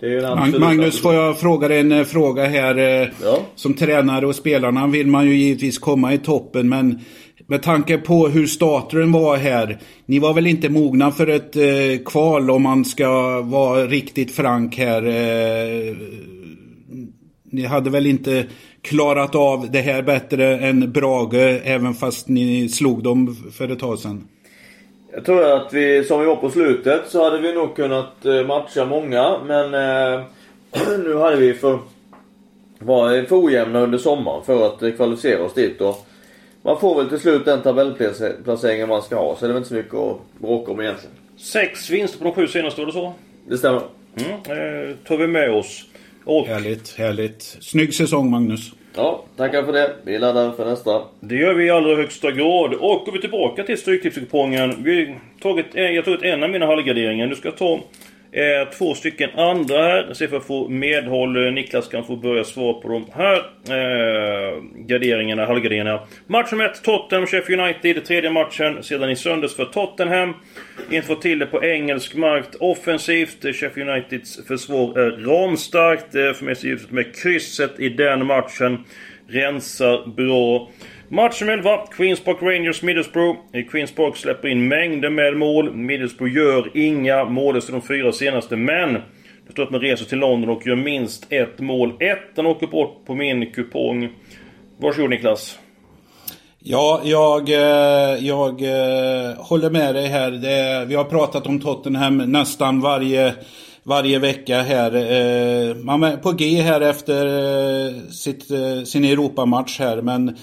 det 0.00 0.06
är 0.06 0.10
ju 0.10 0.22
en 0.22 0.60
Magnus, 0.60 1.02
får 1.02 1.14
jag 1.14 1.40
fråga 1.40 1.68
dig 1.68 1.80
en 1.80 1.92
uh, 1.92 2.04
fråga 2.04 2.44
här? 2.44 2.78
Uh, 2.78 3.08
ja. 3.22 3.38
Som 3.54 3.74
tränare 3.74 4.26
och 4.26 4.34
spelarna 4.34 4.86
vill 4.86 5.06
man 5.06 5.26
ju 5.26 5.36
givetvis 5.36 5.78
komma 5.78 6.14
i 6.14 6.18
toppen 6.18 6.68
men 6.68 7.00
med 7.46 7.62
tanke 7.62 7.98
på 7.98 8.28
hur 8.28 8.46
starten 8.46 9.12
var 9.12 9.36
här. 9.36 9.78
Ni 10.06 10.18
var 10.18 10.34
väl 10.34 10.46
inte 10.46 10.68
mogna 10.68 11.10
för 11.10 11.26
ett 11.26 11.56
eh, 11.56 12.04
kval 12.04 12.50
om 12.50 12.62
man 12.62 12.84
ska 12.84 13.40
vara 13.40 13.86
riktigt 13.86 14.30
frank 14.30 14.76
här. 14.76 15.06
Eh, 15.06 15.96
ni 17.50 17.64
hade 17.64 17.90
väl 17.90 18.06
inte 18.06 18.46
klarat 18.82 19.34
av 19.34 19.70
det 19.70 19.80
här 19.80 20.02
bättre 20.02 20.58
än 20.58 20.92
Brage 20.92 21.60
även 21.64 21.94
fast 21.94 22.28
ni 22.28 22.68
slog 22.68 23.02
dem 23.02 23.36
för 23.52 23.68
ett 23.68 23.78
tag 23.78 23.98
sedan? 23.98 24.28
Jag 25.14 25.24
tror 25.24 25.44
att 25.44 25.72
vi, 25.72 26.04
som 26.04 26.20
vi 26.20 26.26
var 26.26 26.36
på 26.36 26.50
slutet, 26.50 27.02
så 27.08 27.24
hade 27.24 27.38
vi 27.38 27.52
nog 27.52 27.76
kunnat 27.76 28.24
eh, 28.24 28.46
matcha 28.46 28.84
många. 28.84 29.38
Men 29.46 29.74
eh, 29.74 30.24
nu 31.04 31.16
hade 31.16 31.36
vi 31.36 31.54
för, 31.54 31.78
var 32.78 33.26
för 33.26 33.44
ojämna 33.44 33.80
under 33.80 33.98
sommaren 33.98 34.44
för 34.44 34.66
att 34.66 34.96
kvalificera 34.96 35.44
oss 35.44 35.54
dit. 35.54 35.80
Och 35.80 36.06
man 36.62 36.80
får 36.80 36.96
väl 36.96 37.08
till 37.08 37.20
slut 37.20 37.44
den 37.44 37.62
tabellplaceringen 37.62 38.88
man 38.88 39.02
ska 39.02 39.16
ha. 39.16 39.36
Så 39.36 39.40
det 39.40 39.46
är 39.46 39.48
väl 39.48 39.56
inte 39.56 39.68
så 39.68 39.74
mycket 39.74 39.94
att 39.94 40.18
bråka 40.38 40.72
om 40.72 40.80
egentligen. 40.80 41.16
Sex 41.36 41.90
vinster 41.90 42.18
på 42.18 42.24
de 42.24 42.32
sju 42.34 42.46
senaste, 42.46 42.80
var 42.80 42.86
det 42.86 42.92
så? 42.92 43.14
Det 43.48 43.58
stämmer. 43.58 43.82
Mm, 44.16 44.32
eh, 44.32 44.96
tar 45.06 45.16
vi 45.16 45.26
med 45.26 45.50
oss. 45.50 45.84
Och 46.24 46.46
Härligt, 46.46 46.98
härligt. 46.98 47.42
Snygg 47.42 47.94
säsong 47.94 48.30
Magnus. 48.30 48.72
Ja, 48.94 49.24
tackar 49.36 49.62
för 49.62 49.72
det. 49.72 49.96
Vi 50.02 50.18
laddar 50.18 50.52
för 50.52 50.64
nästa. 50.64 51.02
Det 51.20 51.36
gör 51.36 51.54
vi 51.54 51.64
i 51.64 51.70
allra 51.70 51.96
högsta 51.96 52.30
grad. 52.30 52.74
Och 52.74 53.04
går 53.04 53.12
vi 53.12 53.20
tillbaka 53.20 53.64
till 53.64 53.78
Stryktipskupongen. 53.78 54.84
Vi 54.84 55.16
tagit, 55.40 55.66
jag 55.72 55.96
har 55.96 56.02
tagit 56.02 56.22
en 56.22 56.42
av 56.42 56.50
mina 56.50 56.66
halvgarderingar. 56.66 57.26
Du 57.26 57.36
ska 57.36 57.50
ta 57.50 57.80
eh, 58.32 58.68
två 58.78 58.94
stycken 58.94 59.30
andra 59.36 59.82
här. 59.82 60.14
Se 60.14 60.28
för 60.28 60.36
att 60.36 60.46
få 60.46 60.68
medhåll. 60.68 61.46
Eh, 61.46 61.52
Niklas 61.52 61.88
kan 61.88 62.04
få 62.04 62.16
börja 62.16 62.44
svara 62.44 62.74
på 62.74 62.88
de 62.88 63.06
här 63.12 63.36
eh, 63.68 64.62
garderingarna, 64.74 65.46
halvgarderingarna. 65.46 66.00
Match 66.26 66.52
nummer 66.52 66.64
1, 66.64 66.82
Tottenham, 66.82 67.26
Sheffield 67.26 67.62
United. 67.62 68.04
Tredje 68.04 68.30
matchen 68.30 68.82
sedan 68.82 69.10
i 69.10 69.16
söndags 69.16 69.56
för 69.56 69.64
Tottenham. 69.64 70.34
Inte 70.90 71.06
fått 71.06 71.22
till 71.22 71.38
det 71.38 71.46
på 71.46 71.64
engelsk 71.64 72.14
mark. 72.14 72.44
Offensivt. 72.60 73.44
Eh, 73.44 73.52
Sheffield 73.52 73.90
Uniteds 73.90 74.46
försvar 74.46 74.98
är 74.98 75.10
ramstarkt. 75.10 76.14
Eh, 76.14 76.32
för 76.32 76.44
mig 76.44 76.56
ser 76.56 76.68
ut 76.68 76.90
med 76.90 77.16
krysset 77.16 77.80
i 77.80 77.88
den 77.88 78.26
matchen. 78.26 78.84
Rensar 79.28 80.06
bra. 80.06 80.68
Match 81.14 81.40
nummer 81.40 81.52
11. 81.52 81.86
Queens 81.90 82.20
Park 82.20 82.42
Rangers 82.42 82.82
Middlesbrough. 82.82 83.38
Queens 83.70 83.92
Park 83.92 84.16
släpper 84.16 84.48
in 84.48 84.68
mängder 84.68 85.10
med 85.10 85.36
mål. 85.36 85.74
Middlesbrough 85.74 86.34
gör 86.34 86.70
inga 86.74 87.24
mål 87.24 87.56
efter 87.56 87.72
de 87.72 87.82
fyra 87.82 88.12
senaste, 88.12 88.56
men... 88.56 88.92
Det 89.46 89.52
står 89.52 89.62
att 89.62 89.70
man 89.70 89.80
reser 89.80 90.04
till 90.04 90.18
London 90.18 90.50
och 90.50 90.66
gör 90.66 90.76
minst 90.76 91.32
ett 91.32 91.60
mål. 91.60 91.92
Ettan 92.00 92.46
åker 92.46 92.66
bort 92.66 93.06
på 93.06 93.14
min 93.14 93.52
kupong. 93.52 94.08
Varsågod 94.78 95.10
Niklas. 95.10 95.58
Ja, 96.58 97.00
jag, 97.04 97.48
eh, 97.48 98.26
jag 98.26 98.62
eh, 98.62 99.34
håller 99.36 99.70
med 99.70 99.94
dig 99.94 100.06
här. 100.06 100.30
Det, 100.30 100.84
vi 100.86 100.94
har 100.94 101.04
pratat 101.04 101.46
om 101.46 101.60
Tottenham 101.60 102.16
nästan 102.16 102.80
varje, 102.80 103.34
varje 103.82 104.18
vecka 104.18 104.62
här. 104.62 104.94
Eh, 104.94 105.74
man 105.76 106.02
är 106.02 106.16
på 106.16 106.32
G 106.32 106.60
här 106.60 106.80
efter 106.80 108.10
sitt, 108.10 108.44
sin 108.88 109.04
Europamatch 109.04 109.78
här. 109.78 110.02
Men 110.02 110.36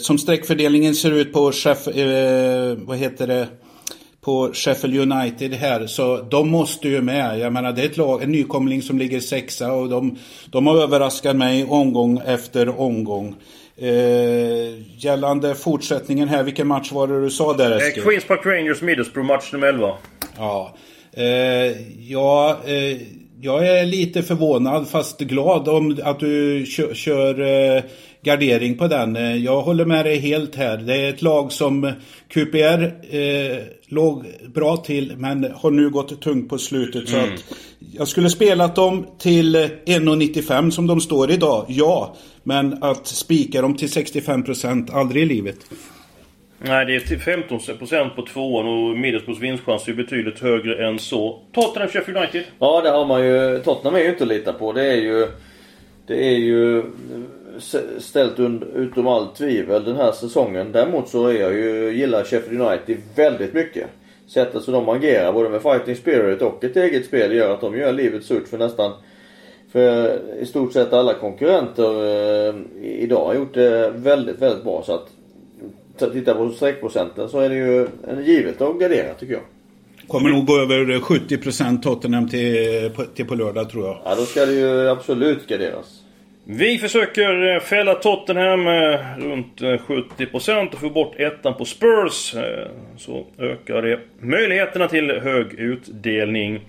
som 0.00 0.18
streckfördelningen 0.18 0.94
ser 0.94 1.10
ut 1.10 1.32
på 1.32 1.52
chef, 1.52 1.86
vad 2.86 2.96
heter 2.96 3.26
det? 3.26 3.48
på 4.26 4.50
Sheffield 4.52 5.12
United 5.12 5.52
här. 5.52 5.86
Så 5.86 6.16
de 6.16 6.48
måste 6.50 6.88
ju 6.88 7.02
med. 7.02 7.38
Jag 7.38 7.52
menar 7.52 7.72
det 7.72 7.82
är 7.82 7.86
ett 7.86 7.96
lag, 7.96 8.22
en 8.22 8.32
nykomling 8.32 8.82
som 8.82 8.98
ligger 8.98 9.20
sexa 9.20 9.72
och 9.72 9.88
de, 9.88 10.18
de 10.46 10.66
har 10.66 10.82
överraskat 10.82 11.36
mig 11.36 11.64
omgång 11.64 12.22
efter 12.26 12.80
omgång. 12.80 13.34
Eh, 13.76 13.88
gällande 14.98 15.54
fortsättningen 15.54 16.28
här, 16.28 16.42
vilken 16.42 16.66
match 16.66 16.92
var 16.92 17.06
det 17.08 17.20
du 17.20 17.30
sa 17.30 17.52
där 17.52 17.70
eh, 17.70 17.76
Eskil? 17.76 18.02
Queens 18.02 18.24
Park 18.24 18.46
Rangers 18.46 18.82
Middlesbrough, 18.82 19.28
match 19.28 19.52
nummer 19.52 19.66
11. 19.66 19.94
Ja, 20.36 20.74
eh, 21.12 21.24
ja 22.10 22.58
eh, 22.64 23.00
jag 23.40 23.66
är 23.66 23.86
lite 23.86 24.22
förvånad 24.22 24.88
fast 24.88 25.20
glad 25.20 25.68
om 25.68 25.98
att 26.02 26.20
du 26.20 26.64
kör, 26.66 26.94
kör 26.94 27.40
eh, 27.40 27.82
gardering 28.22 28.78
på 28.78 28.88
den. 28.88 29.16
Eh, 29.16 29.36
jag 29.36 29.62
håller 29.62 29.84
med 29.84 30.04
dig 30.04 30.18
helt 30.18 30.54
här. 30.54 30.76
Det 30.76 30.96
är 30.96 31.08
ett 31.10 31.22
lag 31.22 31.52
som 31.52 31.92
QPR 32.28 32.94
eh, 33.16 33.58
låg 33.86 34.24
bra 34.54 34.76
till 34.76 35.12
men 35.16 35.52
har 35.54 35.70
nu 35.70 35.90
gått 35.90 36.20
tungt 36.20 36.48
på 36.48 36.58
slutet. 36.58 37.08
Mm. 37.08 37.26
Så 37.26 37.34
att 37.34 37.58
jag 37.92 38.08
skulle 38.08 38.30
spelat 38.30 38.76
dem 38.76 39.06
till 39.18 39.56
1,95 39.56 40.70
som 40.70 40.86
de 40.86 41.00
står 41.00 41.30
idag, 41.30 41.64
ja. 41.68 42.16
Men 42.42 42.82
att 42.82 43.06
spika 43.06 43.62
dem 43.62 43.76
till 43.76 43.88
65% 43.88 44.92
aldrig 44.92 45.22
i 45.22 45.26
livet. 45.26 45.58
Nej, 46.58 46.86
det 46.86 46.94
är 46.94 47.00
15% 47.00 48.08
på 48.08 48.22
tvåan 48.22 48.66
och 48.66 48.98
Middlesbroughs 48.98 49.40
vinstchans 49.40 49.88
är 49.88 49.92
betydligt 49.92 50.40
högre 50.40 50.86
än 50.86 50.98
så. 50.98 51.42
Tottenham 51.52 51.88
Sheffield 51.88 52.18
United? 52.18 52.42
Ja, 52.58 52.80
det 52.80 52.90
har 52.90 53.06
man 53.06 53.24
ju. 53.26 53.58
Tottenham 53.64 53.94
är 53.94 54.04
ju 54.04 54.08
inte 54.08 54.24
att 54.24 54.28
lita 54.28 54.52
på. 54.52 54.72
Det 54.72 54.84
är 54.84 54.96
ju... 54.96 55.26
Det 56.06 56.24
är 56.24 56.36
ju 56.36 56.78
eh, 56.78 56.84
ställt 57.98 58.40
utom 58.74 59.06
allt 59.06 59.34
tvivel 59.34 59.84
den 59.84 59.96
här 59.96 60.12
säsongen. 60.12 60.72
Däremot 60.72 61.08
så 61.08 61.26
är 61.26 61.40
jag 61.40 61.54
ju, 61.54 61.90
gillar 61.90 62.24
Sheffield 62.24 62.60
United 62.60 62.96
väldigt 63.16 63.54
mycket. 63.54 63.86
Sättet 64.26 64.62
som 64.62 64.74
de 64.74 64.88
agerar, 64.88 65.32
både 65.32 65.48
med 65.48 65.62
fighting 65.62 65.96
spirit 65.96 66.42
och 66.42 66.64
ett 66.64 66.76
eget 66.76 67.06
spel, 67.06 67.32
gör 67.34 67.54
att 67.54 67.60
de 67.60 67.76
gör 67.76 67.92
livet 67.92 68.24
surt 68.24 68.48
för 68.48 68.58
nästan 68.58 68.92
för 69.72 70.18
i 70.40 70.46
stort 70.46 70.72
sett 70.72 70.92
alla 70.92 71.14
konkurrenter 71.14 71.90
eh, 72.48 72.54
idag 72.82 73.26
har 73.26 73.34
gjort 73.34 73.54
det 73.54 73.92
väldigt, 73.96 74.38
väldigt 74.38 74.64
bra. 74.64 74.82
Så 74.86 74.94
att 74.94 75.08
titta 75.98 76.34
på 76.34 76.50
streckprocenten 76.50 77.28
så 77.28 77.40
är 77.40 77.48
det 77.48 77.54
ju 77.54 77.88
en 78.08 78.24
givet 78.24 78.60
att 78.60 78.80
gardera 78.80 79.14
tycker 79.14 79.34
jag. 79.34 79.42
Kommer 80.08 80.30
nog 80.30 80.46
gå 80.46 80.58
över 80.58 80.84
70% 80.98 81.82
Tottenham 81.82 82.28
till, 82.28 82.90
till 83.14 83.26
på 83.26 83.34
lördag 83.34 83.70
tror 83.70 83.86
jag. 83.86 83.98
Ja 84.04 84.14
då 84.14 84.22
ska 84.24 84.46
det 84.46 84.52
ju 84.52 84.88
absolut 84.88 85.46
garderas. 85.46 86.02
Vi 86.48 86.78
försöker 86.78 87.54
eh, 87.54 87.60
fälla 87.60 87.94
Tottenham 87.94 88.66
eh, 88.66 89.00
runt 89.18 89.60
70% 89.60 90.50
eh, 90.50 90.66
och 90.66 90.80
få 90.80 90.90
bort 90.90 91.20
ettan 91.20 91.54
på 91.54 91.64
Spurs. 91.64 92.34
Så 92.96 93.26
ökar 93.38 93.82
det 93.82 94.00
möjligheterna 94.20 94.88
till 94.88 95.10
hög 95.10 95.54
utdelning. 95.54 96.60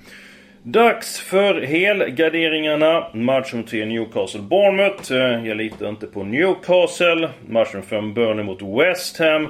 Dags 0.71 1.19
för 1.19 1.61
helgarderingarna. 1.61 3.07
Match 3.13 3.53
nummer 3.53 3.67
3 3.67 3.85
Newcastle-Bournemouth. 3.85 5.13
Eh, 5.13 5.47
jag 5.47 5.57
litar 5.57 5.89
inte 5.89 6.07
på 6.07 6.23
Newcastle. 6.23 7.29
Match 7.49 7.73
nummer 7.73 7.85
5 7.85 8.13
Burnley 8.13 8.45
mot 8.45 8.61
West 8.61 9.19
Ham. 9.19 9.47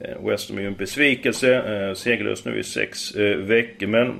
Eh, 0.00 0.26
West 0.26 0.48
Ham 0.48 0.58
är 0.58 0.62
ju 0.62 0.68
en 0.68 0.74
besvikelse. 0.74 1.54
Eh, 1.54 1.94
Segerlös 1.94 2.44
nu 2.44 2.58
i 2.58 2.62
sex 2.62 3.16
veckor. 3.36 3.86
Men 3.86 4.14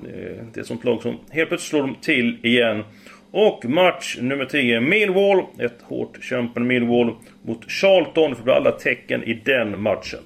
det 0.52 0.60
är 0.60 0.64
som 0.64 0.64
sånt 0.64 0.84
lag 0.84 1.02
som 1.02 1.18
helt 1.30 1.48
plötsligt 1.48 1.70
slår 1.70 1.80
dem 1.80 1.96
till 2.00 2.38
igen. 2.42 2.84
Och 3.30 3.64
match 3.64 4.18
nummer 4.20 4.44
10, 4.44 4.80
Millwall. 4.80 5.44
Ett 5.58 5.82
hårt 5.82 6.18
kämpande 6.22 6.68
Millwall 6.68 7.14
mot 7.42 7.70
Charlton. 7.70 8.30
Det 8.30 8.36
får 8.36 8.44
bli 8.44 8.52
alla 8.52 8.72
tecken 8.72 9.24
i 9.24 9.34
den 9.44 9.82
matchen. 9.82 10.20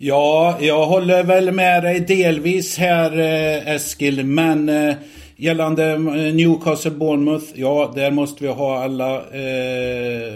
Ja, 0.00 0.58
jag 0.60 0.86
håller 0.86 1.24
väl 1.24 1.52
med 1.52 1.82
dig 1.82 2.00
delvis 2.00 2.78
här 2.78 3.18
eh, 3.18 3.74
Eskil, 3.74 4.26
men 4.26 4.68
eh, 4.68 4.94
gällande 5.36 5.92
eh, 5.92 6.34
Newcastle 6.34 6.90
Bournemouth, 6.90 7.44
ja 7.54 7.92
där 7.94 8.10
måste 8.10 8.44
vi 8.44 8.50
ha 8.50 8.82
alla 8.82 9.16
eh, 9.16 10.34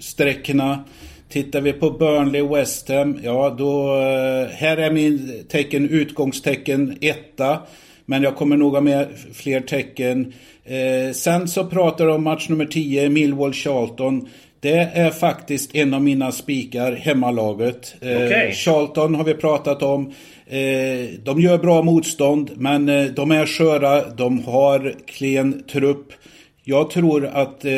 sträckorna. 0.00 0.84
Tittar 1.28 1.60
vi 1.60 1.72
på 1.72 1.90
Burnley 1.90 2.42
West 2.42 2.88
Ham, 2.88 3.18
ja 3.22 3.54
då, 3.58 3.94
eh, 3.94 4.48
här 4.48 4.76
är 4.76 4.90
min 4.90 5.44
tecken 5.48 5.88
utgångstecken 5.88 6.98
etta. 7.00 7.58
Men 8.04 8.22
jag 8.22 8.36
kommer 8.36 8.56
nog 8.56 8.74
ha 8.74 8.80
med 8.80 9.08
fler 9.32 9.60
tecken. 9.60 10.32
Eh, 10.64 11.12
sen 11.12 11.48
så 11.48 11.64
pratar 11.64 12.06
du 12.06 12.12
om 12.12 12.24
match 12.24 12.48
nummer 12.48 12.66
10, 12.66 13.08
Millwall 13.08 13.52
Charlton. 13.52 14.28
Det 14.60 14.78
är 14.78 15.10
faktiskt 15.10 15.74
en 15.74 15.94
av 15.94 16.02
mina 16.02 16.32
spikar, 16.32 16.92
hemmalaget. 16.92 17.94
Eh, 18.00 18.08
okay. 18.08 18.52
Charlton 18.52 19.14
har 19.14 19.24
vi 19.24 19.34
pratat 19.34 19.82
om. 19.82 20.12
Eh, 20.46 21.20
de 21.24 21.40
gör 21.40 21.58
bra 21.58 21.82
motstånd, 21.82 22.50
men 22.56 22.88
eh, 22.88 23.04
de 23.04 23.30
är 23.30 23.46
sköra. 23.46 24.08
De 24.08 24.44
har 24.44 24.94
klen 25.06 25.62
trupp. 25.62 26.12
Jag 26.68 26.90
tror 26.90 27.26
att 27.26 27.64
eh, 27.64 27.70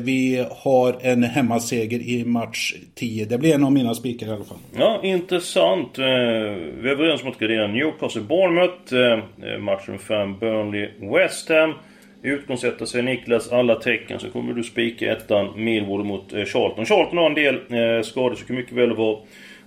vi 0.00 0.46
har 0.50 0.96
en 1.02 1.22
hemmaseger 1.22 1.98
i 1.98 2.24
match 2.24 2.74
10. 2.94 3.24
Det 3.24 3.38
blir 3.38 3.54
en 3.54 3.64
av 3.64 3.72
mina 3.72 3.94
spikar 3.94 4.26
i 4.26 4.30
alla 4.30 4.44
fall. 4.44 4.58
Ja, 4.78 5.00
intressant. 5.02 5.98
Eh, 5.98 6.04
vi 6.04 6.88
är 6.88 6.92
överens 6.92 7.22
om 7.22 7.28
att 7.28 7.38
gradera 7.38 7.66
Newcastle 7.66 8.22
Bournemouth. 8.22 8.94
Eh, 8.94 9.58
matchen 9.58 9.98
5 9.98 10.38
Burnley 10.38 10.88
West 11.00 11.48
Ham. 11.48 11.74
Utgångssätter 12.24 12.86
sig 12.86 13.02
Niklas 13.02 13.52
alla 13.52 13.74
tecken 13.74 14.20
så 14.20 14.30
kommer 14.30 14.52
du 14.52 14.62
spika 14.62 15.12
ettan 15.12 15.64
Millwall 15.64 16.04
mot 16.04 16.32
eh, 16.32 16.44
Charlton. 16.44 16.86
Charlton 16.86 17.18
har 17.18 17.26
en 17.26 17.34
del 17.34 17.54
eh, 17.54 18.02
skador 18.02 18.34
så 18.34 18.46
kan 18.46 18.56
mycket 18.56 18.72
väl 18.72 18.96
vara, 18.96 19.18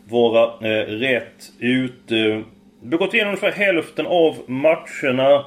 vara 0.09 0.43
eh, 0.43 0.85
rätt 0.85 1.51
ut. 1.59 2.11
Eh, 2.11 2.17
vi 2.81 2.91
har 2.91 2.97
gått 2.97 3.13
igenom 3.13 3.29
ungefär 3.29 3.51
hälften 3.51 4.05
av 4.05 4.35
matcherna. 4.47 5.45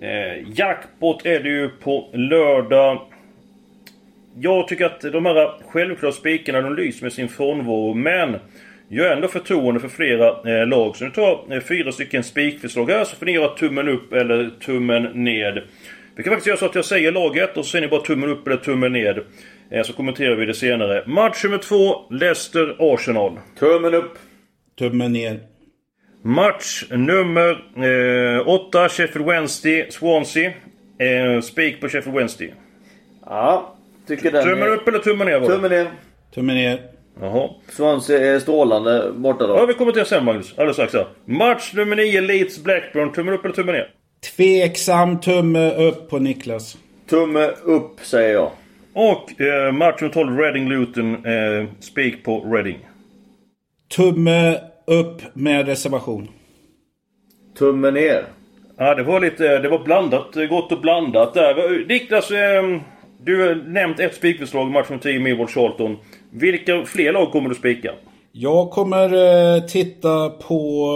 Eh, 0.00 0.48
jackpot 0.54 1.26
är 1.26 1.40
det 1.40 1.48
ju 1.48 1.68
på 1.68 2.08
lördag. 2.12 3.00
Jag 4.38 4.68
tycker 4.68 4.84
att 4.84 5.00
de 5.00 5.26
här 5.26 5.52
självklara 5.68 6.12
spikarna 6.12 6.60
de 6.60 6.76
lyser 6.76 7.02
med 7.02 7.12
sin 7.12 7.28
frånvaro 7.28 7.94
men 7.94 8.36
jag 8.88 9.04
har 9.04 9.16
ändå 9.16 9.28
förtroende 9.28 9.80
för 9.80 9.88
flera 9.88 10.60
eh, 10.60 10.66
lag. 10.66 10.96
Så 10.96 11.04
nu 11.04 11.10
tar 11.10 11.22
jag 11.22 11.56
eh, 11.56 11.62
fyra 11.62 11.92
stycken 11.92 12.24
spikförslag 12.24 12.90
här 12.90 13.04
så 13.04 13.16
får 13.16 13.26
ni 13.26 13.32
göra 13.32 13.48
tummen 13.48 13.88
upp 13.88 14.12
eller 14.12 14.50
tummen 14.60 15.02
ned. 15.02 15.62
Vi 16.16 16.22
kan 16.22 16.30
faktiskt 16.32 16.46
göra 16.46 16.56
så 16.56 16.66
att 16.66 16.74
jag 16.74 16.84
säger 16.84 17.12
laget 17.12 17.56
och 17.56 17.64
så 17.64 17.70
säger 17.70 17.86
ni 17.86 17.90
bara 17.90 18.00
tummen 18.00 18.30
upp 18.30 18.46
eller 18.46 18.56
tummen 18.56 18.92
ned. 18.92 19.18
Eh, 19.70 19.82
så 19.82 19.92
kommenterar 19.92 20.36
vi 20.36 20.46
det 20.46 20.54
senare. 20.54 21.02
Match 21.06 21.44
nummer 21.44 21.58
två, 21.58 21.94
Leicester-Arsenal. 22.10 23.38
Tummen 23.58 23.94
upp. 23.94 24.18
Tummen 24.78 25.12
ner. 25.12 25.40
Match 26.22 26.84
nummer 26.90 27.62
8, 28.48 28.82
eh, 28.82 28.88
Sheffield 28.88 29.26
Wednesday, 29.28 29.86
Swansea. 29.90 30.52
Eh, 30.98 31.40
Spik 31.40 31.80
på 31.80 31.88
Sheffield 31.88 32.18
Wednesday. 32.18 32.54
Ja, 33.26 33.76
tycker 34.08 34.30
den 34.30 34.44
Tummen 34.44 34.62
är... 34.62 34.68
upp 34.68 34.88
eller 34.88 34.98
tummen 34.98 35.26
ner? 35.26 35.40
det? 35.40 35.46
Tummen 35.46 35.70
ner. 35.70 35.86
Tummen 36.34 36.56
ner. 36.56 36.78
Jaha. 37.20 37.48
Swansea 37.68 38.34
är 38.34 38.38
strålande 38.38 39.12
borta 39.14 39.44
Ja, 39.44 39.60
då. 39.60 39.66
vi 39.66 39.74
kommer 39.74 39.92
till 39.92 39.98
det 40.02 40.06
sen 40.08 40.24
Magnus. 40.24 40.54
Alldeles 40.58 40.76
strax. 40.76 40.94
Match 41.24 41.72
nummer 41.74 41.96
9, 41.96 42.20
Leeds 42.20 42.64
Blackburn. 42.64 43.12
Tummen 43.12 43.34
upp 43.34 43.44
eller 43.44 43.54
tummen 43.54 43.74
ner? 43.74 43.88
Tveksam 44.26 45.20
tumme 45.20 45.70
upp 45.70 46.10
på 46.10 46.18
Niklas. 46.18 46.78
Tumme 47.10 47.50
upp 47.64 48.00
säger 48.00 48.34
jag. 48.34 48.50
Och 48.92 49.40
eh, 49.40 49.72
match 49.72 50.00
nummer 50.00 50.14
12, 50.14 50.38
Reading 50.38 50.68
Luton. 50.68 51.14
Eh, 51.26 51.66
Spik 51.80 52.24
på 52.24 52.40
Reading. 52.40 52.78
Tumme 53.96 54.60
upp 54.86 55.22
med 55.34 55.66
reservation. 55.66 56.28
Tumme 57.58 57.90
ner. 57.90 58.24
Ja, 58.76 58.94
det 58.94 59.02
var 59.02 59.20
lite... 59.20 59.58
Det 59.58 59.68
var 59.68 59.78
blandat. 59.78 60.34
Gott 60.50 60.72
och 60.72 60.80
blandat 60.80 61.34
där. 61.34 61.86
Niklas, 61.88 62.30
eh, 62.30 62.80
du 63.20 63.48
har 63.48 63.54
nämnt 63.54 64.00
ett 64.00 64.14
spikförslag. 64.14 64.70
Match 64.70 64.88
nummer 64.88 65.02
10, 65.02 65.20
Millwall 65.20 65.48
Charlton. 65.48 65.96
Vilka 66.30 66.84
fler 66.84 67.12
lag 67.12 67.32
kommer 67.32 67.48
du 67.48 67.54
spika? 67.54 67.92
Jag 68.32 68.70
kommer 68.70 69.14
eh, 69.14 69.62
titta 69.62 70.30
på 70.30 70.88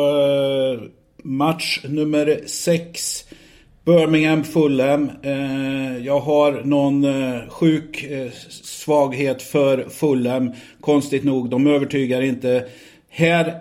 eh, 0.81 1.00
match 1.25 1.81
nummer 1.85 2.41
6. 2.47 3.25
Birmingham 3.85 4.45
Fulham. 4.45 5.11
Eh, 5.23 5.99
jag 6.07 6.21
har 6.21 6.63
någon 6.65 7.05
eh, 7.05 7.49
sjuk 7.49 8.05
eh, 8.05 8.31
svaghet 8.63 9.43
för 9.43 9.89
Fulham. 9.89 10.53
Konstigt 10.81 11.25
nog, 11.25 11.51
de 11.51 11.67
övertygar 11.67 12.23
inte. 12.23 12.65
Här 13.09 13.55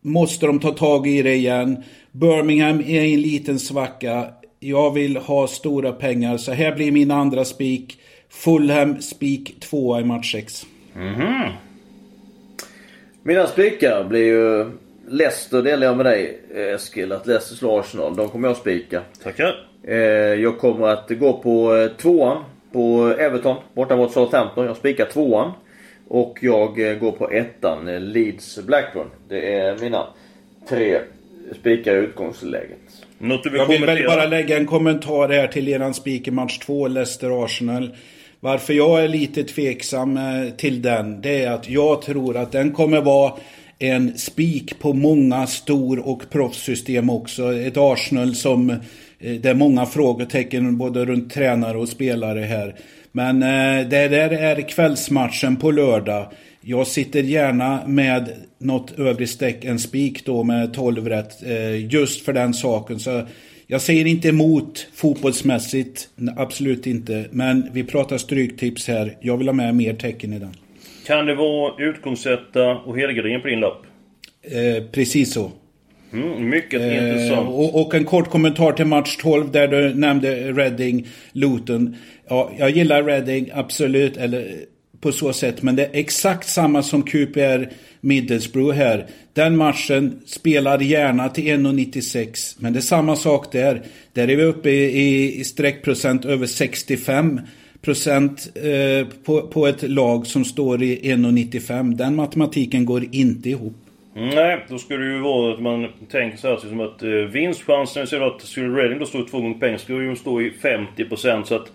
måste 0.00 0.46
de 0.46 0.60
ta 0.60 0.70
tag 0.70 1.06
i 1.06 1.22
det 1.22 1.34
igen. 1.34 1.82
Birmingham 2.12 2.80
är 2.80 3.02
i 3.02 3.14
en 3.14 3.20
liten 3.20 3.58
svacka. 3.58 4.28
Jag 4.60 4.94
vill 4.94 5.16
ha 5.16 5.46
stora 5.46 5.92
pengar, 5.92 6.36
så 6.36 6.52
här 6.52 6.74
blir 6.74 6.92
min 6.92 7.10
andra 7.10 7.44
spik. 7.44 7.98
Fulham 8.30 9.02
spik 9.02 9.60
2 9.60 10.00
i 10.00 10.04
match 10.04 10.32
6. 10.32 10.66
Mhm. 10.94 11.52
Mina 13.22 13.46
spikar 13.46 14.04
blir 14.04 14.24
ju... 14.24 14.70
Leicester 15.12 15.62
delar 15.62 15.86
jag 15.86 15.96
med 15.96 16.06
dig 16.06 16.38
Eskil. 16.54 17.12
Att 17.12 17.26
Leicester 17.26 17.56
slår 17.56 17.80
Arsenal. 17.80 18.16
De 18.16 18.28
kommer 18.28 18.48
jag 18.48 18.56
spika. 18.56 19.02
Tackar. 19.22 19.66
Eh, 19.84 19.96
jag 19.96 20.58
kommer 20.58 20.88
att 20.88 21.10
gå 21.10 21.32
på 21.32 21.76
eh, 21.76 21.88
tvåan 21.88 22.44
på 22.72 23.14
Everton 23.18 23.56
borta 23.74 23.96
mot 23.96 24.12
Southampton. 24.12 24.66
Jag 24.66 24.76
spikar 24.76 25.04
tvåan. 25.04 25.52
Och 26.08 26.38
jag 26.40 26.90
eh, 26.90 26.98
går 26.98 27.12
på 27.12 27.30
ettan 27.30 27.88
eh, 27.88 28.00
Leeds 28.00 28.58
Blackburn. 28.66 29.06
Det 29.28 29.54
är 29.54 29.78
mina 29.78 30.06
tre 30.68 30.98
spikar 31.60 31.94
i 31.94 31.98
utgångsläget. 31.98 32.78
Något 33.18 33.42
du 33.42 33.50
vill 33.50 33.58
Jag 33.58 33.66
vill 33.66 33.86
väl 33.86 34.06
bara 34.06 34.26
lägga 34.26 34.56
en 34.56 34.66
kommentar 34.66 35.28
här 35.28 35.46
till 35.46 35.68
eran 35.68 35.94
spik 35.94 36.28
i 36.28 36.30
match 36.30 36.58
2, 36.58 36.88
Leicester-Arsenal. 36.88 37.90
Varför 38.40 38.72
jag 38.72 39.04
är 39.04 39.08
lite 39.08 39.44
tveksam 39.44 40.16
eh, 40.16 40.50
till 40.56 40.82
den, 40.82 41.20
det 41.20 41.44
är 41.44 41.50
att 41.50 41.68
jag 41.68 42.02
tror 42.02 42.36
att 42.36 42.52
den 42.52 42.72
kommer 42.72 43.00
vara 43.00 43.32
en 43.82 44.18
spik 44.18 44.78
på 44.78 44.92
många 44.92 45.46
stor 45.46 45.98
och 45.98 46.30
proffssystem 46.30 47.10
också. 47.10 47.54
Ett 47.54 47.76
Arsenal 47.76 48.34
som 48.34 48.70
eh, 48.70 48.78
det 49.18 49.46
är 49.46 49.54
många 49.54 49.86
frågetecken 49.86 50.78
både 50.78 51.04
runt 51.04 51.32
tränare 51.32 51.78
och 51.78 51.88
spelare 51.88 52.40
här. 52.40 52.74
Men 53.12 53.42
eh, 53.42 53.88
det 53.88 54.08
där 54.08 54.30
är 54.30 54.68
kvällsmatchen 54.68 55.56
på 55.56 55.70
lördag. 55.70 56.32
Jag 56.60 56.86
sitter 56.86 57.22
gärna 57.22 57.86
med 57.86 58.28
något 58.58 58.98
övre 58.98 59.26
streck, 59.26 59.64
en 59.64 59.78
spik 59.78 60.26
då 60.26 60.44
med 60.44 60.74
12 60.74 61.08
rätt. 61.08 61.42
Eh, 61.42 61.92
just 61.94 62.24
för 62.24 62.32
den 62.32 62.54
saken. 62.54 63.00
Så 63.00 63.22
jag 63.66 63.80
säger 63.80 64.06
inte 64.06 64.28
emot 64.28 64.86
fotbollsmässigt, 64.94 66.08
absolut 66.36 66.86
inte. 66.86 67.26
Men 67.30 67.68
vi 67.72 67.84
pratar 67.84 68.18
stryktips 68.18 68.88
här. 68.88 69.16
Jag 69.20 69.36
vill 69.36 69.48
ha 69.48 69.52
med 69.52 69.74
mer 69.74 69.94
tecken 69.94 70.32
i 70.32 70.38
den. 70.38 70.54
Kan 71.06 71.26
det 71.26 71.34
vara 71.34 71.72
utgångssätta 71.88 72.70
och 72.70 72.98
helgardering 72.98 73.40
på 73.40 73.48
din 73.48 73.60
lapp? 73.60 73.82
Eh, 74.42 74.84
precis 74.92 75.32
så. 75.32 75.52
Mm, 76.12 76.48
mycket 76.48 76.80
Eh, 76.80 76.94
intressant. 76.96 77.48
och, 77.48 77.80
och 77.86 77.94
en 77.94 78.04
kort 78.04 78.30
kommentar 78.30 78.72
till 78.72 78.84
match 78.86 79.16
12 79.16 79.50
där 79.50 79.68
du 79.68 79.94
nämnde 79.94 80.52
Reading, 80.52 81.06
Luton. 81.32 81.96
Ja, 82.28 82.50
jag 82.58 82.70
gillar 82.70 83.02
Reading, 83.02 83.50
absolut. 83.54 84.16
Eller 84.16 84.56
på 85.00 85.12
så 85.12 85.32
sätt. 85.32 85.62
Men 85.62 85.76
det 85.76 85.84
är 85.84 85.90
exakt 85.92 86.48
samma 86.48 86.82
som 86.82 87.02
QPR 87.02 87.68
Middlesbrough 88.00 88.76
här. 88.76 89.06
Den 89.32 89.56
matchen 89.56 90.20
spelar 90.26 90.78
gärna 90.80 91.28
till 91.28 91.44
1,96. 91.44 92.56
Men 92.58 92.72
det 92.72 92.78
är 92.78 92.80
samma 92.80 93.16
sak 93.16 93.52
där. 93.52 93.82
Där 94.12 94.30
är 94.30 94.36
vi 94.36 94.42
uppe 94.42 94.70
i, 94.70 94.84
i, 95.02 95.40
i 95.40 95.44
streckprocent 95.44 96.24
över 96.24 96.46
65 96.46 97.40
procent 97.82 98.52
eh, 98.54 99.06
på, 99.24 99.42
på 99.42 99.66
ett 99.66 99.82
lag 99.82 100.26
som 100.26 100.44
står 100.44 100.82
i 100.82 101.00
1,95. 101.02 101.94
Den 101.94 102.16
matematiken 102.16 102.84
går 102.84 103.04
inte 103.12 103.48
ihop. 103.48 103.74
Nej, 104.14 104.64
då 104.68 104.78
skulle 104.78 105.04
det 105.04 105.12
ju 105.12 105.20
vara 105.20 105.54
att 105.54 105.60
man 105.60 105.88
tänker 106.10 106.38
så 106.38 106.48
här 106.48 106.56
som 106.56 106.80
att 106.80 107.02
eh, 107.02 107.08
vinstchansen, 107.08 108.06
så 108.06 108.24
att 108.24 108.42
skulle 108.42 108.82
Reading 108.82 108.98
då 108.98 109.06
stå 109.06 109.18
i 109.18 109.24
två 109.24 109.40
gånger 109.40 109.58
pengar, 109.58 109.78
skulle 109.78 110.04
ju 110.04 110.16
stå 110.16 110.40
i 110.40 110.52
50% 110.96 111.44
så 111.44 111.54
att 111.54 111.68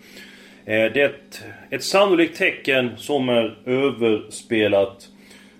eh, 0.65 0.93
det 0.93 1.01
är 1.01 1.05
ett, 1.05 1.43
ett 1.69 1.83
sannolikt 1.83 2.37
tecken 2.37 2.89
som 2.97 3.29
är 3.29 3.57
överspelat. 3.65 5.07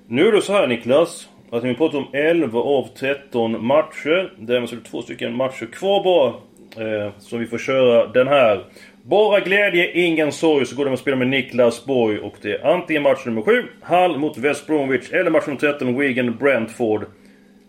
Nu 0.08 0.28
är 0.28 0.32
det 0.32 0.42
så 0.42 0.54
här 0.54 0.68
Niklas, 0.68 1.30
att 1.50 1.64
vi 1.64 1.74
pratar 1.74 1.98
om 1.98 2.08
11 2.14 2.60
av 2.60 2.88
13 2.96 3.66
matcher. 3.66 4.34
Därmed 4.40 4.70
så 4.70 4.76
är 4.76 4.80
det 4.80 4.90
två 4.90 5.02
stycken 5.02 5.36
matcher 5.36 5.66
kvar 5.66 6.04
bara. 6.04 6.34
Eh, 6.78 7.40
vi 7.40 7.46
får 7.46 7.58
köra 7.58 8.08
den 8.08 8.28
här. 8.28 8.66
Bara 9.04 9.40
glädje, 9.40 9.92
ingen 9.92 10.32
sorg, 10.32 10.66
så 10.66 10.76
går 10.76 10.86
det 10.86 10.94
att 10.94 11.00
spela 11.00 11.18
med 11.18 11.28
Niklas 11.28 11.86
Borg. 11.86 12.20
Och 12.20 12.36
det 12.42 12.52
är 12.52 12.66
antingen 12.74 13.04
match 13.04 13.26
nummer 13.26 13.42
7, 13.42 13.52
Hall 13.82 14.18
mot 14.20 14.38
West 14.38 14.68
Bromwich, 14.68 15.12
eller 15.14 15.32
match 15.32 15.48
nummer 15.48 15.60
13, 15.60 16.00
Wigan 16.00 16.38
Brentford. 16.38 17.06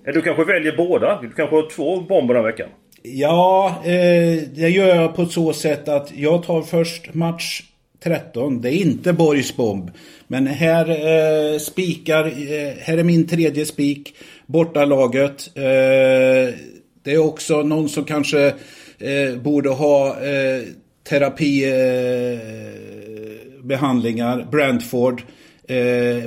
Eller 0.04 0.14
Du 0.14 0.22
kanske 0.22 0.44
väljer 0.44 0.76
båda? 0.76 1.18
Du 1.22 1.30
kanske 1.30 1.56
har 1.56 1.70
två 1.70 2.00
bomber 2.00 2.34
den 2.34 2.44
här 2.44 2.50
veckan? 2.50 2.68
Ja, 3.02 3.74
eh, 3.84 4.42
det 4.54 4.68
gör 4.68 4.96
jag 4.96 5.16
på 5.16 5.26
så 5.26 5.52
sätt 5.52 5.88
att 5.88 6.12
jag 6.16 6.42
tar 6.42 6.62
först 6.62 7.14
match 7.14 7.62
13. 8.02 8.60
Det 8.60 8.68
är 8.68 8.86
inte 8.86 9.12
Borgs 9.12 9.56
bomb. 9.56 9.90
Men 10.26 10.46
här 10.46 10.90
eh, 10.90 11.58
spikar, 11.58 12.26
eh, 12.26 12.74
här 12.78 12.98
är 12.98 13.04
min 13.04 13.26
tredje 13.26 13.66
spik. 13.66 14.14
Bortalaget. 14.46 15.50
Eh, 15.54 16.54
det 17.02 17.14
är 17.14 17.18
också 17.18 17.62
någon 17.62 17.88
som 17.88 18.04
kanske 18.04 18.54
eh, 18.98 19.36
borde 19.38 19.68
ha 19.68 20.08
eh, 20.08 20.62
terapibehandlingar. 21.08 23.58
Eh, 23.58 23.64
behandlingar. 23.64 24.46
Brentford. 24.50 25.22
Eh, 25.68 25.76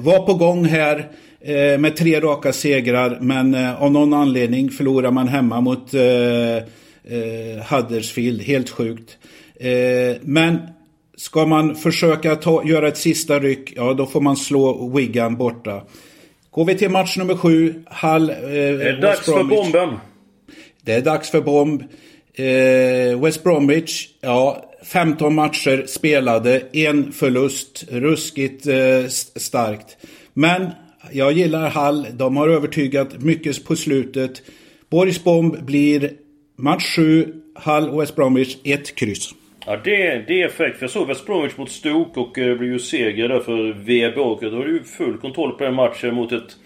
var 0.04 0.26
på 0.26 0.34
gång 0.34 0.66
här 0.66 1.08
eh, 1.42 1.78
med 1.80 1.96
tre 1.96 2.20
raka 2.20 2.54
segrar 2.54 3.18
men 3.22 3.56
av 3.56 3.92
någon 3.92 4.14
anledning 4.14 4.70
förlorar 4.70 5.12
man 5.12 5.28
hemma 5.28 5.62
mot 5.62 5.92
Huddersfield. 7.70 8.42
Helt 8.42 8.70
sjukt. 8.70 9.18
Men 10.22 10.58
ska 11.18 11.46
man 11.46 11.76
försöka 11.76 12.36
ta, 12.36 12.64
göra 12.66 12.88
ett 12.88 12.98
sista 12.98 13.40
ryck, 13.40 13.74
ja 13.76 13.94
då 13.94 14.06
får 14.06 14.22
man 14.22 14.36
slå 14.38 14.90
Wigan 14.90 15.38
borta. 15.38 15.82
Går 16.52 16.66
vi 16.66 16.76
till 16.76 16.90
match 16.90 17.18
nummer 17.18 17.36
sju, 17.36 17.74
Hull... 18.02 18.30
Eh, 18.30 18.36
Det 18.38 18.90
är 18.90 19.02
dags 19.02 19.26
för 19.26 19.44
bomben. 19.44 19.90
det 20.82 20.94
är 20.94 21.02
dags 21.02 21.30
för 21.30 21.42
bomb. 21.42 21.84
Eh, 22.34 23.22
West 23.22 23.44
Bromwich, 23.44 24.08
ja, 24.22 24.72
15 24.84 25.36
matcher 25.36 25.86
spelade, 25.88 26.64
en 26.74 27.12
förlust. 27.12 27.84
Ruskigt 27.92 28.68
eh, 28.68 29.08
starkt. 29.36 29.98
Men 30.34 30.70
jag 31.12 31.32
gillar 31.32 31.70
Hall. 31.70 32.08
De 32.14 32.38
har 32.38 32.50
övertygat 32.50 33.22
mycket 33.22 33.66
på 33.66 33.76
slutet. 33.76 34.42
Borgs 34.90 35.24
bomb 35.24 35.66
blir 35.66 36.12
match 36.56 36.96
7, 36.96 37.34
Hall 37.56 38.00
West 38.00 38.16
Bromwich, 38.16 38.58
ett 38.64 38.96
kryss. 38.96 39.30
Ja, 39.66 39.78
det, 39.84 40.24
det 40.28 40.42
är 40.42 40.50
fräckt. 40.50 40.78
För 40.78 40.84
jag 40.84 40.92
såg 40.92 41.08
West 41.08 41.26
Bromwich 41.26 41.58
mot 41.58 41.72
Stoke 41.72 42.20
och 42.20 42.32
det 42.36 42.56
blev 42.56 42.72
ju 42.72 42.80
seger 42.80 43.30
där 43.30 43.40
för 43.40 43.74
VB. 43.74 44.18
Och 44.20 44.42
då 44.42 44.58
har 44.58 44.66
du 44.66 44.74
ju 44.74 44.84
full 44.84 45.18
kontroll 45.18 45.52
på 45.52 45.64
den 45.64 45.74
matchen 45.74 46.16
mot 46.16 46.32
ett 46.32 46.58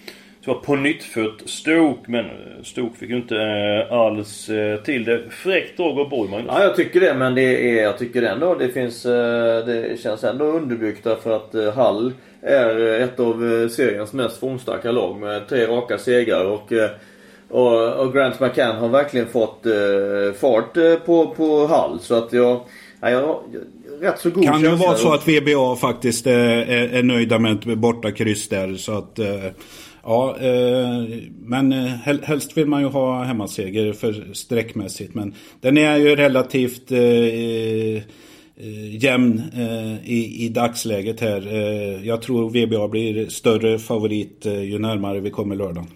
som 0.45 0.53
var 0.53 0.61
på 0.61 0.75
nyttfött 0.75 1.41
Stoke. 1.45 2.01
Men 2.11 2.25
eh, 2.25 2.63
Stoke 2.63 2.97
fick 2.97 3.09
ju 3.09 3.15
inte 3.15 3.35
eh, 3.37 3.93
alls 3.97 4.49
eh, 4.49 4.77
till 4.79 5.05
det. 5.05 5.21
Fräckt 5.29 5.77
drag 5.77 5.99
av 5.99 6.09
Borg, 6.09 6.29
Magnus. 6.31 6.47
Ja, 6.55 6.63
jag 6.63 6.75
tycker 6.75 6.99
det. 6.99 7.13
Men 7.13 7.35
det 7.35 7.69
är, 7.79 7.83
jag 7.83 7.97
tycker 7.97 8.21
ändå 8.21 8.55
det 8.55 8.69
finns... 8.69 9.05
eh, 9.05 9.65
Det 9.65 9.99
känns 10.01 10.23
ändå 10.23 10.45
underbyggt 10.45 11.03
därför 11.03 11.35
att 11.35 11.55
eh, 11.55 11.73
Hall 11.73 12.13
är 12.41 12.99
ett 12.99 13.19
av 13.19 13.61
eh, 13.61 13.67
seriens 13.69 14.13
mest 14.13 14.39
formstarka 14.39 14.91
lag 14.91 15.19
med 15.19 15.47
tre 15.49 15.65
raka 15.67 15.97
segrar. 15.97 16.45
Och, 16.45 16.71
eh, 16.73 16.89
och, 17.49 17.93
och 17.93 18.13
Grant 18.13 18.39
McCann 18.39 18.75
har 18.75 18.89
verkligen 18.89 19.27
fått 19.27 19.65
eh, 19.65 20.33
fart 20.39 20.77
eh, 20.77 20.95
på, 20.95 21.27
på 21.37 21.67
Hall. 21.67 21.99
Så 21.99 22.15
att 22.15 22.33
jag... 22.33 22.59
Ja, 23.01 23.09
jag 23.09 23.21
har 23.27 23.39
rätt 24.01 24.19
så 24.19 24.29
god 24.29 24.43
Kan 24.45 24.59
ju 24.61 24.67
känsla. 24.67 24.87
vara 24.87 24.97
så 24.97 25.13
att 25.13 25.27
VBA 25.27 25.75
faktiskt 25.75 26.27
är, 26.27 26.49
är, 26.69 26.93
är 26.93 27.03
nöjda 27.03 27.39
med 27.39 27.51
ett 27.51 27.77
borta 27.77 28.11
kryss 28.11 28.49
där. 28.49 28.73
Så 28.75 28.97
att, 28.97 29.19
eh, 29.19 29.45
Ja, 30.05 30.37
eh, 30.41 31.17
men 31.39 31.73
eh, 31.73 31.93
hel, 32.05 32.21
helst 32.23 32.57
vill 32.57 32.67
man 32.67 32.81
ju 32.81 32.87
ha 32.87 33.23
hemmaseger 33.23 33.93
för 33.93 34.33
sträckmässigt. 34.33 35.15
Men 35.15 35.33
den 35.61 35.77
är 35.77 35.97
ju 35.97 36.15
relativt 36.15 36.91
eh, 36.91 36.99
eh 36.99 38.03
jämn 39.03 39.41
eh, 39.55 40.09
i, 40.11 40.45
i 40.45 40.49
dagsläget 40.49 41.21
här. 41.21 41.47
Eh, 41.53 42.07
jag 42.07 42.21
tror 42.21 42.49
VBA 42.49 42.87
blir 42.87 43.27
större 43.27 43.79
favorit 43.79 44.45
eh, 44.45 44.63
ju 44.63 44.79
närmare 44.79 45.19
vi 45.19 45.29
kommer 45.29 45.55
lördagen. 45.55 45.87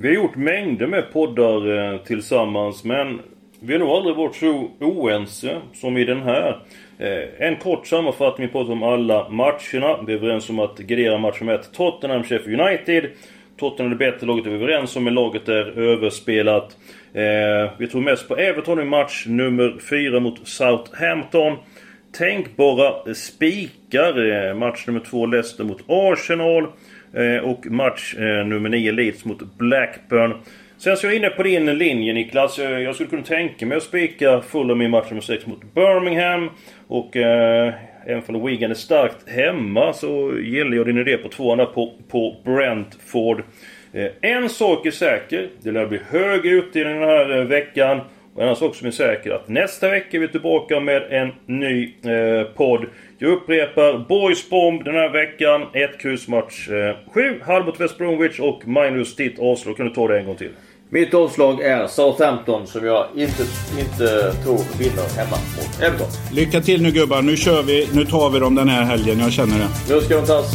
Vi 0.00 0.08
har 0.08 0.14
gjort 0.14 0.36
mängder 0.36 0.86
med 0.86 1.12
poddar 1.12 1.92
eh, 1.92 1.98
tillsammans 1.98 2.84
men 2.84 3.20
vi 3.60 3.72
har 3.72 3.80
nog 3.80 3.88
aldrig 3.88 4.16
varit 4.16 4.34
så 4.34 4.70
oense 4.80 5.60
som 5.74 5.96
i 5.96 6.04
den 6.04 6.22
här. 6.22 6.62
Eh, 6.98 7.46
en 7.48 7.56
kort 7.56 7.86
sammanfattning, 7.86 8.48
på 8.48 8.60
om 8.60 8.82
alla 8.82 9.28
matcherna. 9.28 10.02
Vi 10.06 10.12
är 10.12 10.16
överens 10.16 10.50
om 10.50 10.58
att 10.58 10.78
gardera 10.78 11.18
match 11.18 11.40
med 11.40 11.54
1 11.54 11.72
Tottenham 11.72 12.22
Sheffield 12.22 12.60
United. 12.60 13.10
Tottenham 13.58 13.92
är 13.92 13.96
det 13.96 14.10
bättre 14.10 14.26
laget 14.26 14.46
är 14.46 14.50
vi 14.50 14.56
överens 14.56 14.96
om, 14.96 15.04
men 15.04 15.14
laget 15.14 15.48
är 15.48 15.78
överspelat. 15.78 16.76
Eh, 17.12 17.70
vi 17.78 17.86
tror 17.86 18.00
mest 18.00 18.28
på 18.28 18.36
Everton 18.36 18.80
i 18.80 18.84
match 18.84 19.24
nummer 19.26 19.78
4 19.90 20.20
mot 20.20 20.48
Southampton. 20.48 21.56
Tänkbara 22.18 23.14
spikar. 23.14 24.30
Eh, 24.30 24.54
match 24.54 24.86
nummer 24.86 25.00
2 25.00 25.26
Leicester 25.26 25.64
mot 25.64 25.84
Arsenal. 25.86 26.66
Eh, 27.14 27.44
och 27.44 27.66
match 27.66 28.14
eh, 28.14 28.46
nummer 28.46 28.68
9 28.68 28.92
Leeds 28.92 29.24
mot 29.24 29.58
Blackburn. 29.58 30.34
Sen 30.78 30.96
så 30.96 31.06
är 31.06 31.10
jag 31.10 31.16
inne 31.16 31.30
på 31.30 31.42
din 31.42 31.78
linje 31.78 32.12
Niklas. 32.12 32.58
Jag 32.58 32.94
skulle 32.94 33.10
kunna 33.10 33.22
tänka 33.22 33.66
mig 33.66 33.76
att 33.76 33.82
spika 33.82 34.40
Fulham 34.40 34.82
i 34.82 34.88
match 34.88 35.10
nummer 35.10 35.22
6 35.22 35.46
mot 35.46 35.74
Birmingham. 35.74 36.50
Och 36.88 37.16
eh, 37.16 37.74
även 38.08 38.34
om 38.36 38.46
Wigan 38.46 38.70
är 38.70 38.74
starkt 38.74 39.28
hemma 39.28 39.92
så 39.92 40.38
gillar 40.38 40.76
jag 40.76 40.86
din 40.86 40.98
idé 40.98 41.16
på 41.16 41.28
tvåan 41.28 41.66
på, 41.74 41.92
på 42.08 42.36
Brentford. 42.44 43.42
Eh, 43.92 44.10
en 44.20 44.48
sak 44.48 44.86
är 44.86 44.90
säker. 44.90 45.48
Det 45.62 45.70
lär 45.70 45.86
bli 45.86 46.00
hög 46.10 46.46
utdelning 46.46 47.00
den 47.00 47.08
här 47.08 47.38
eh, 47.38 47.44
veckan. 47.44 48.00
Och 48.34 48.42
en 48.42 48.48
annan 48.48 48.56
sak 48.56 48.74
som 48.74 48.86
är 48.86 48.90
säker 48.90 49.30
att 49.30 49.48
nästa 49.48 49.90
vecka 49.90 50.16
är 50.16 50.20
vi 50.20 50.28
tillbaka 50.28 50.80
med 50.80 51.02
en 51.10 51.32
ny 51.46 51.94
eh, 52.04 52.44
podd. 52.44 52.86
Jag 53.18 53.30
upprepar 53.30 54.06
Boys 54.08 54.50
Bomb 54.50 54.84
den 54.84 54.94
här 54.94 55.08
veckan. 55.08 55.66
Ett 55.72 55.98
kryss 56.00 56.28
match 56.28 56.68
7. 57.14 57.26
Eh, 57.26 57.46
halv 57.46 57.66
mot 57.66 57.80
West 57.80 57.98
Bromwich 57.98 58.40
och 58.40 58.68
minus 58.68 59.16
ditt 59.16 59.38
Oslo. 59.38 59.74
Kan 59.74 59.86
du 59.86 59.94
ta 59.94 60.08
det 60.08 60.18
en 60.18 60.26
gång 60.26 60.36
till? 60.36 60.50
Mitt 60.90 61.14
avslag 61.14 61.60
är 61.60 61.86
Southampton 61.86 62.66
som 62.66 62.86
jag 62.86 63.06
inte, 63.16 63.42
inte 63.78 64.32
tror 64.32 64.78
vinner 64.78 65.16
hemma 65.16 65.36
mot 65.56 65.80
Everton. 65.80 66.06
Lycka 66.32 66.60
till 66.60 66.82
nu 66.82 66.90
gubbar. 66.90 67.22
Nu 67.22 67.36
kör 67.36 67.62
vi. 67.62 67.88
Nu 67.92 68.04
tar 68.04 68.30
vi 68.30 68.38
dem 68.38 68.54
den 68.54 68.68
här 68.68 68.82
helgen. 68.82 69.18
Jag 69.18 69.32
känner 69.32 69.58
det. 69.58 69.94
Nu 69.94 70.00
ska 70.00 70.16
de 70.16 70.26
tas. 70.26 70.52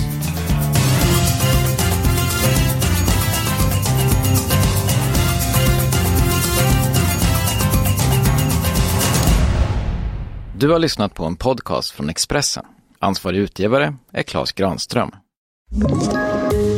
Du 10.58 10.69
har 10.69 10.80
lyssnat 10.80 11.13
på 11.13 11.26
en 11.26 11.36
podcast 11.36 11.91
från 11.91 12.10
Expressen. 12.10 12.65
Ansvarig 13.00 13.38
utgivare 13.38 13.96
är 14.13 14.24
Klas 14.24 14.52
Granström. 14.52 15.12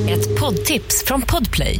Ett 0.10 0.40
poddtips 0.40 1.04
från 1.06 1.22
Podplay. 1.22 1.80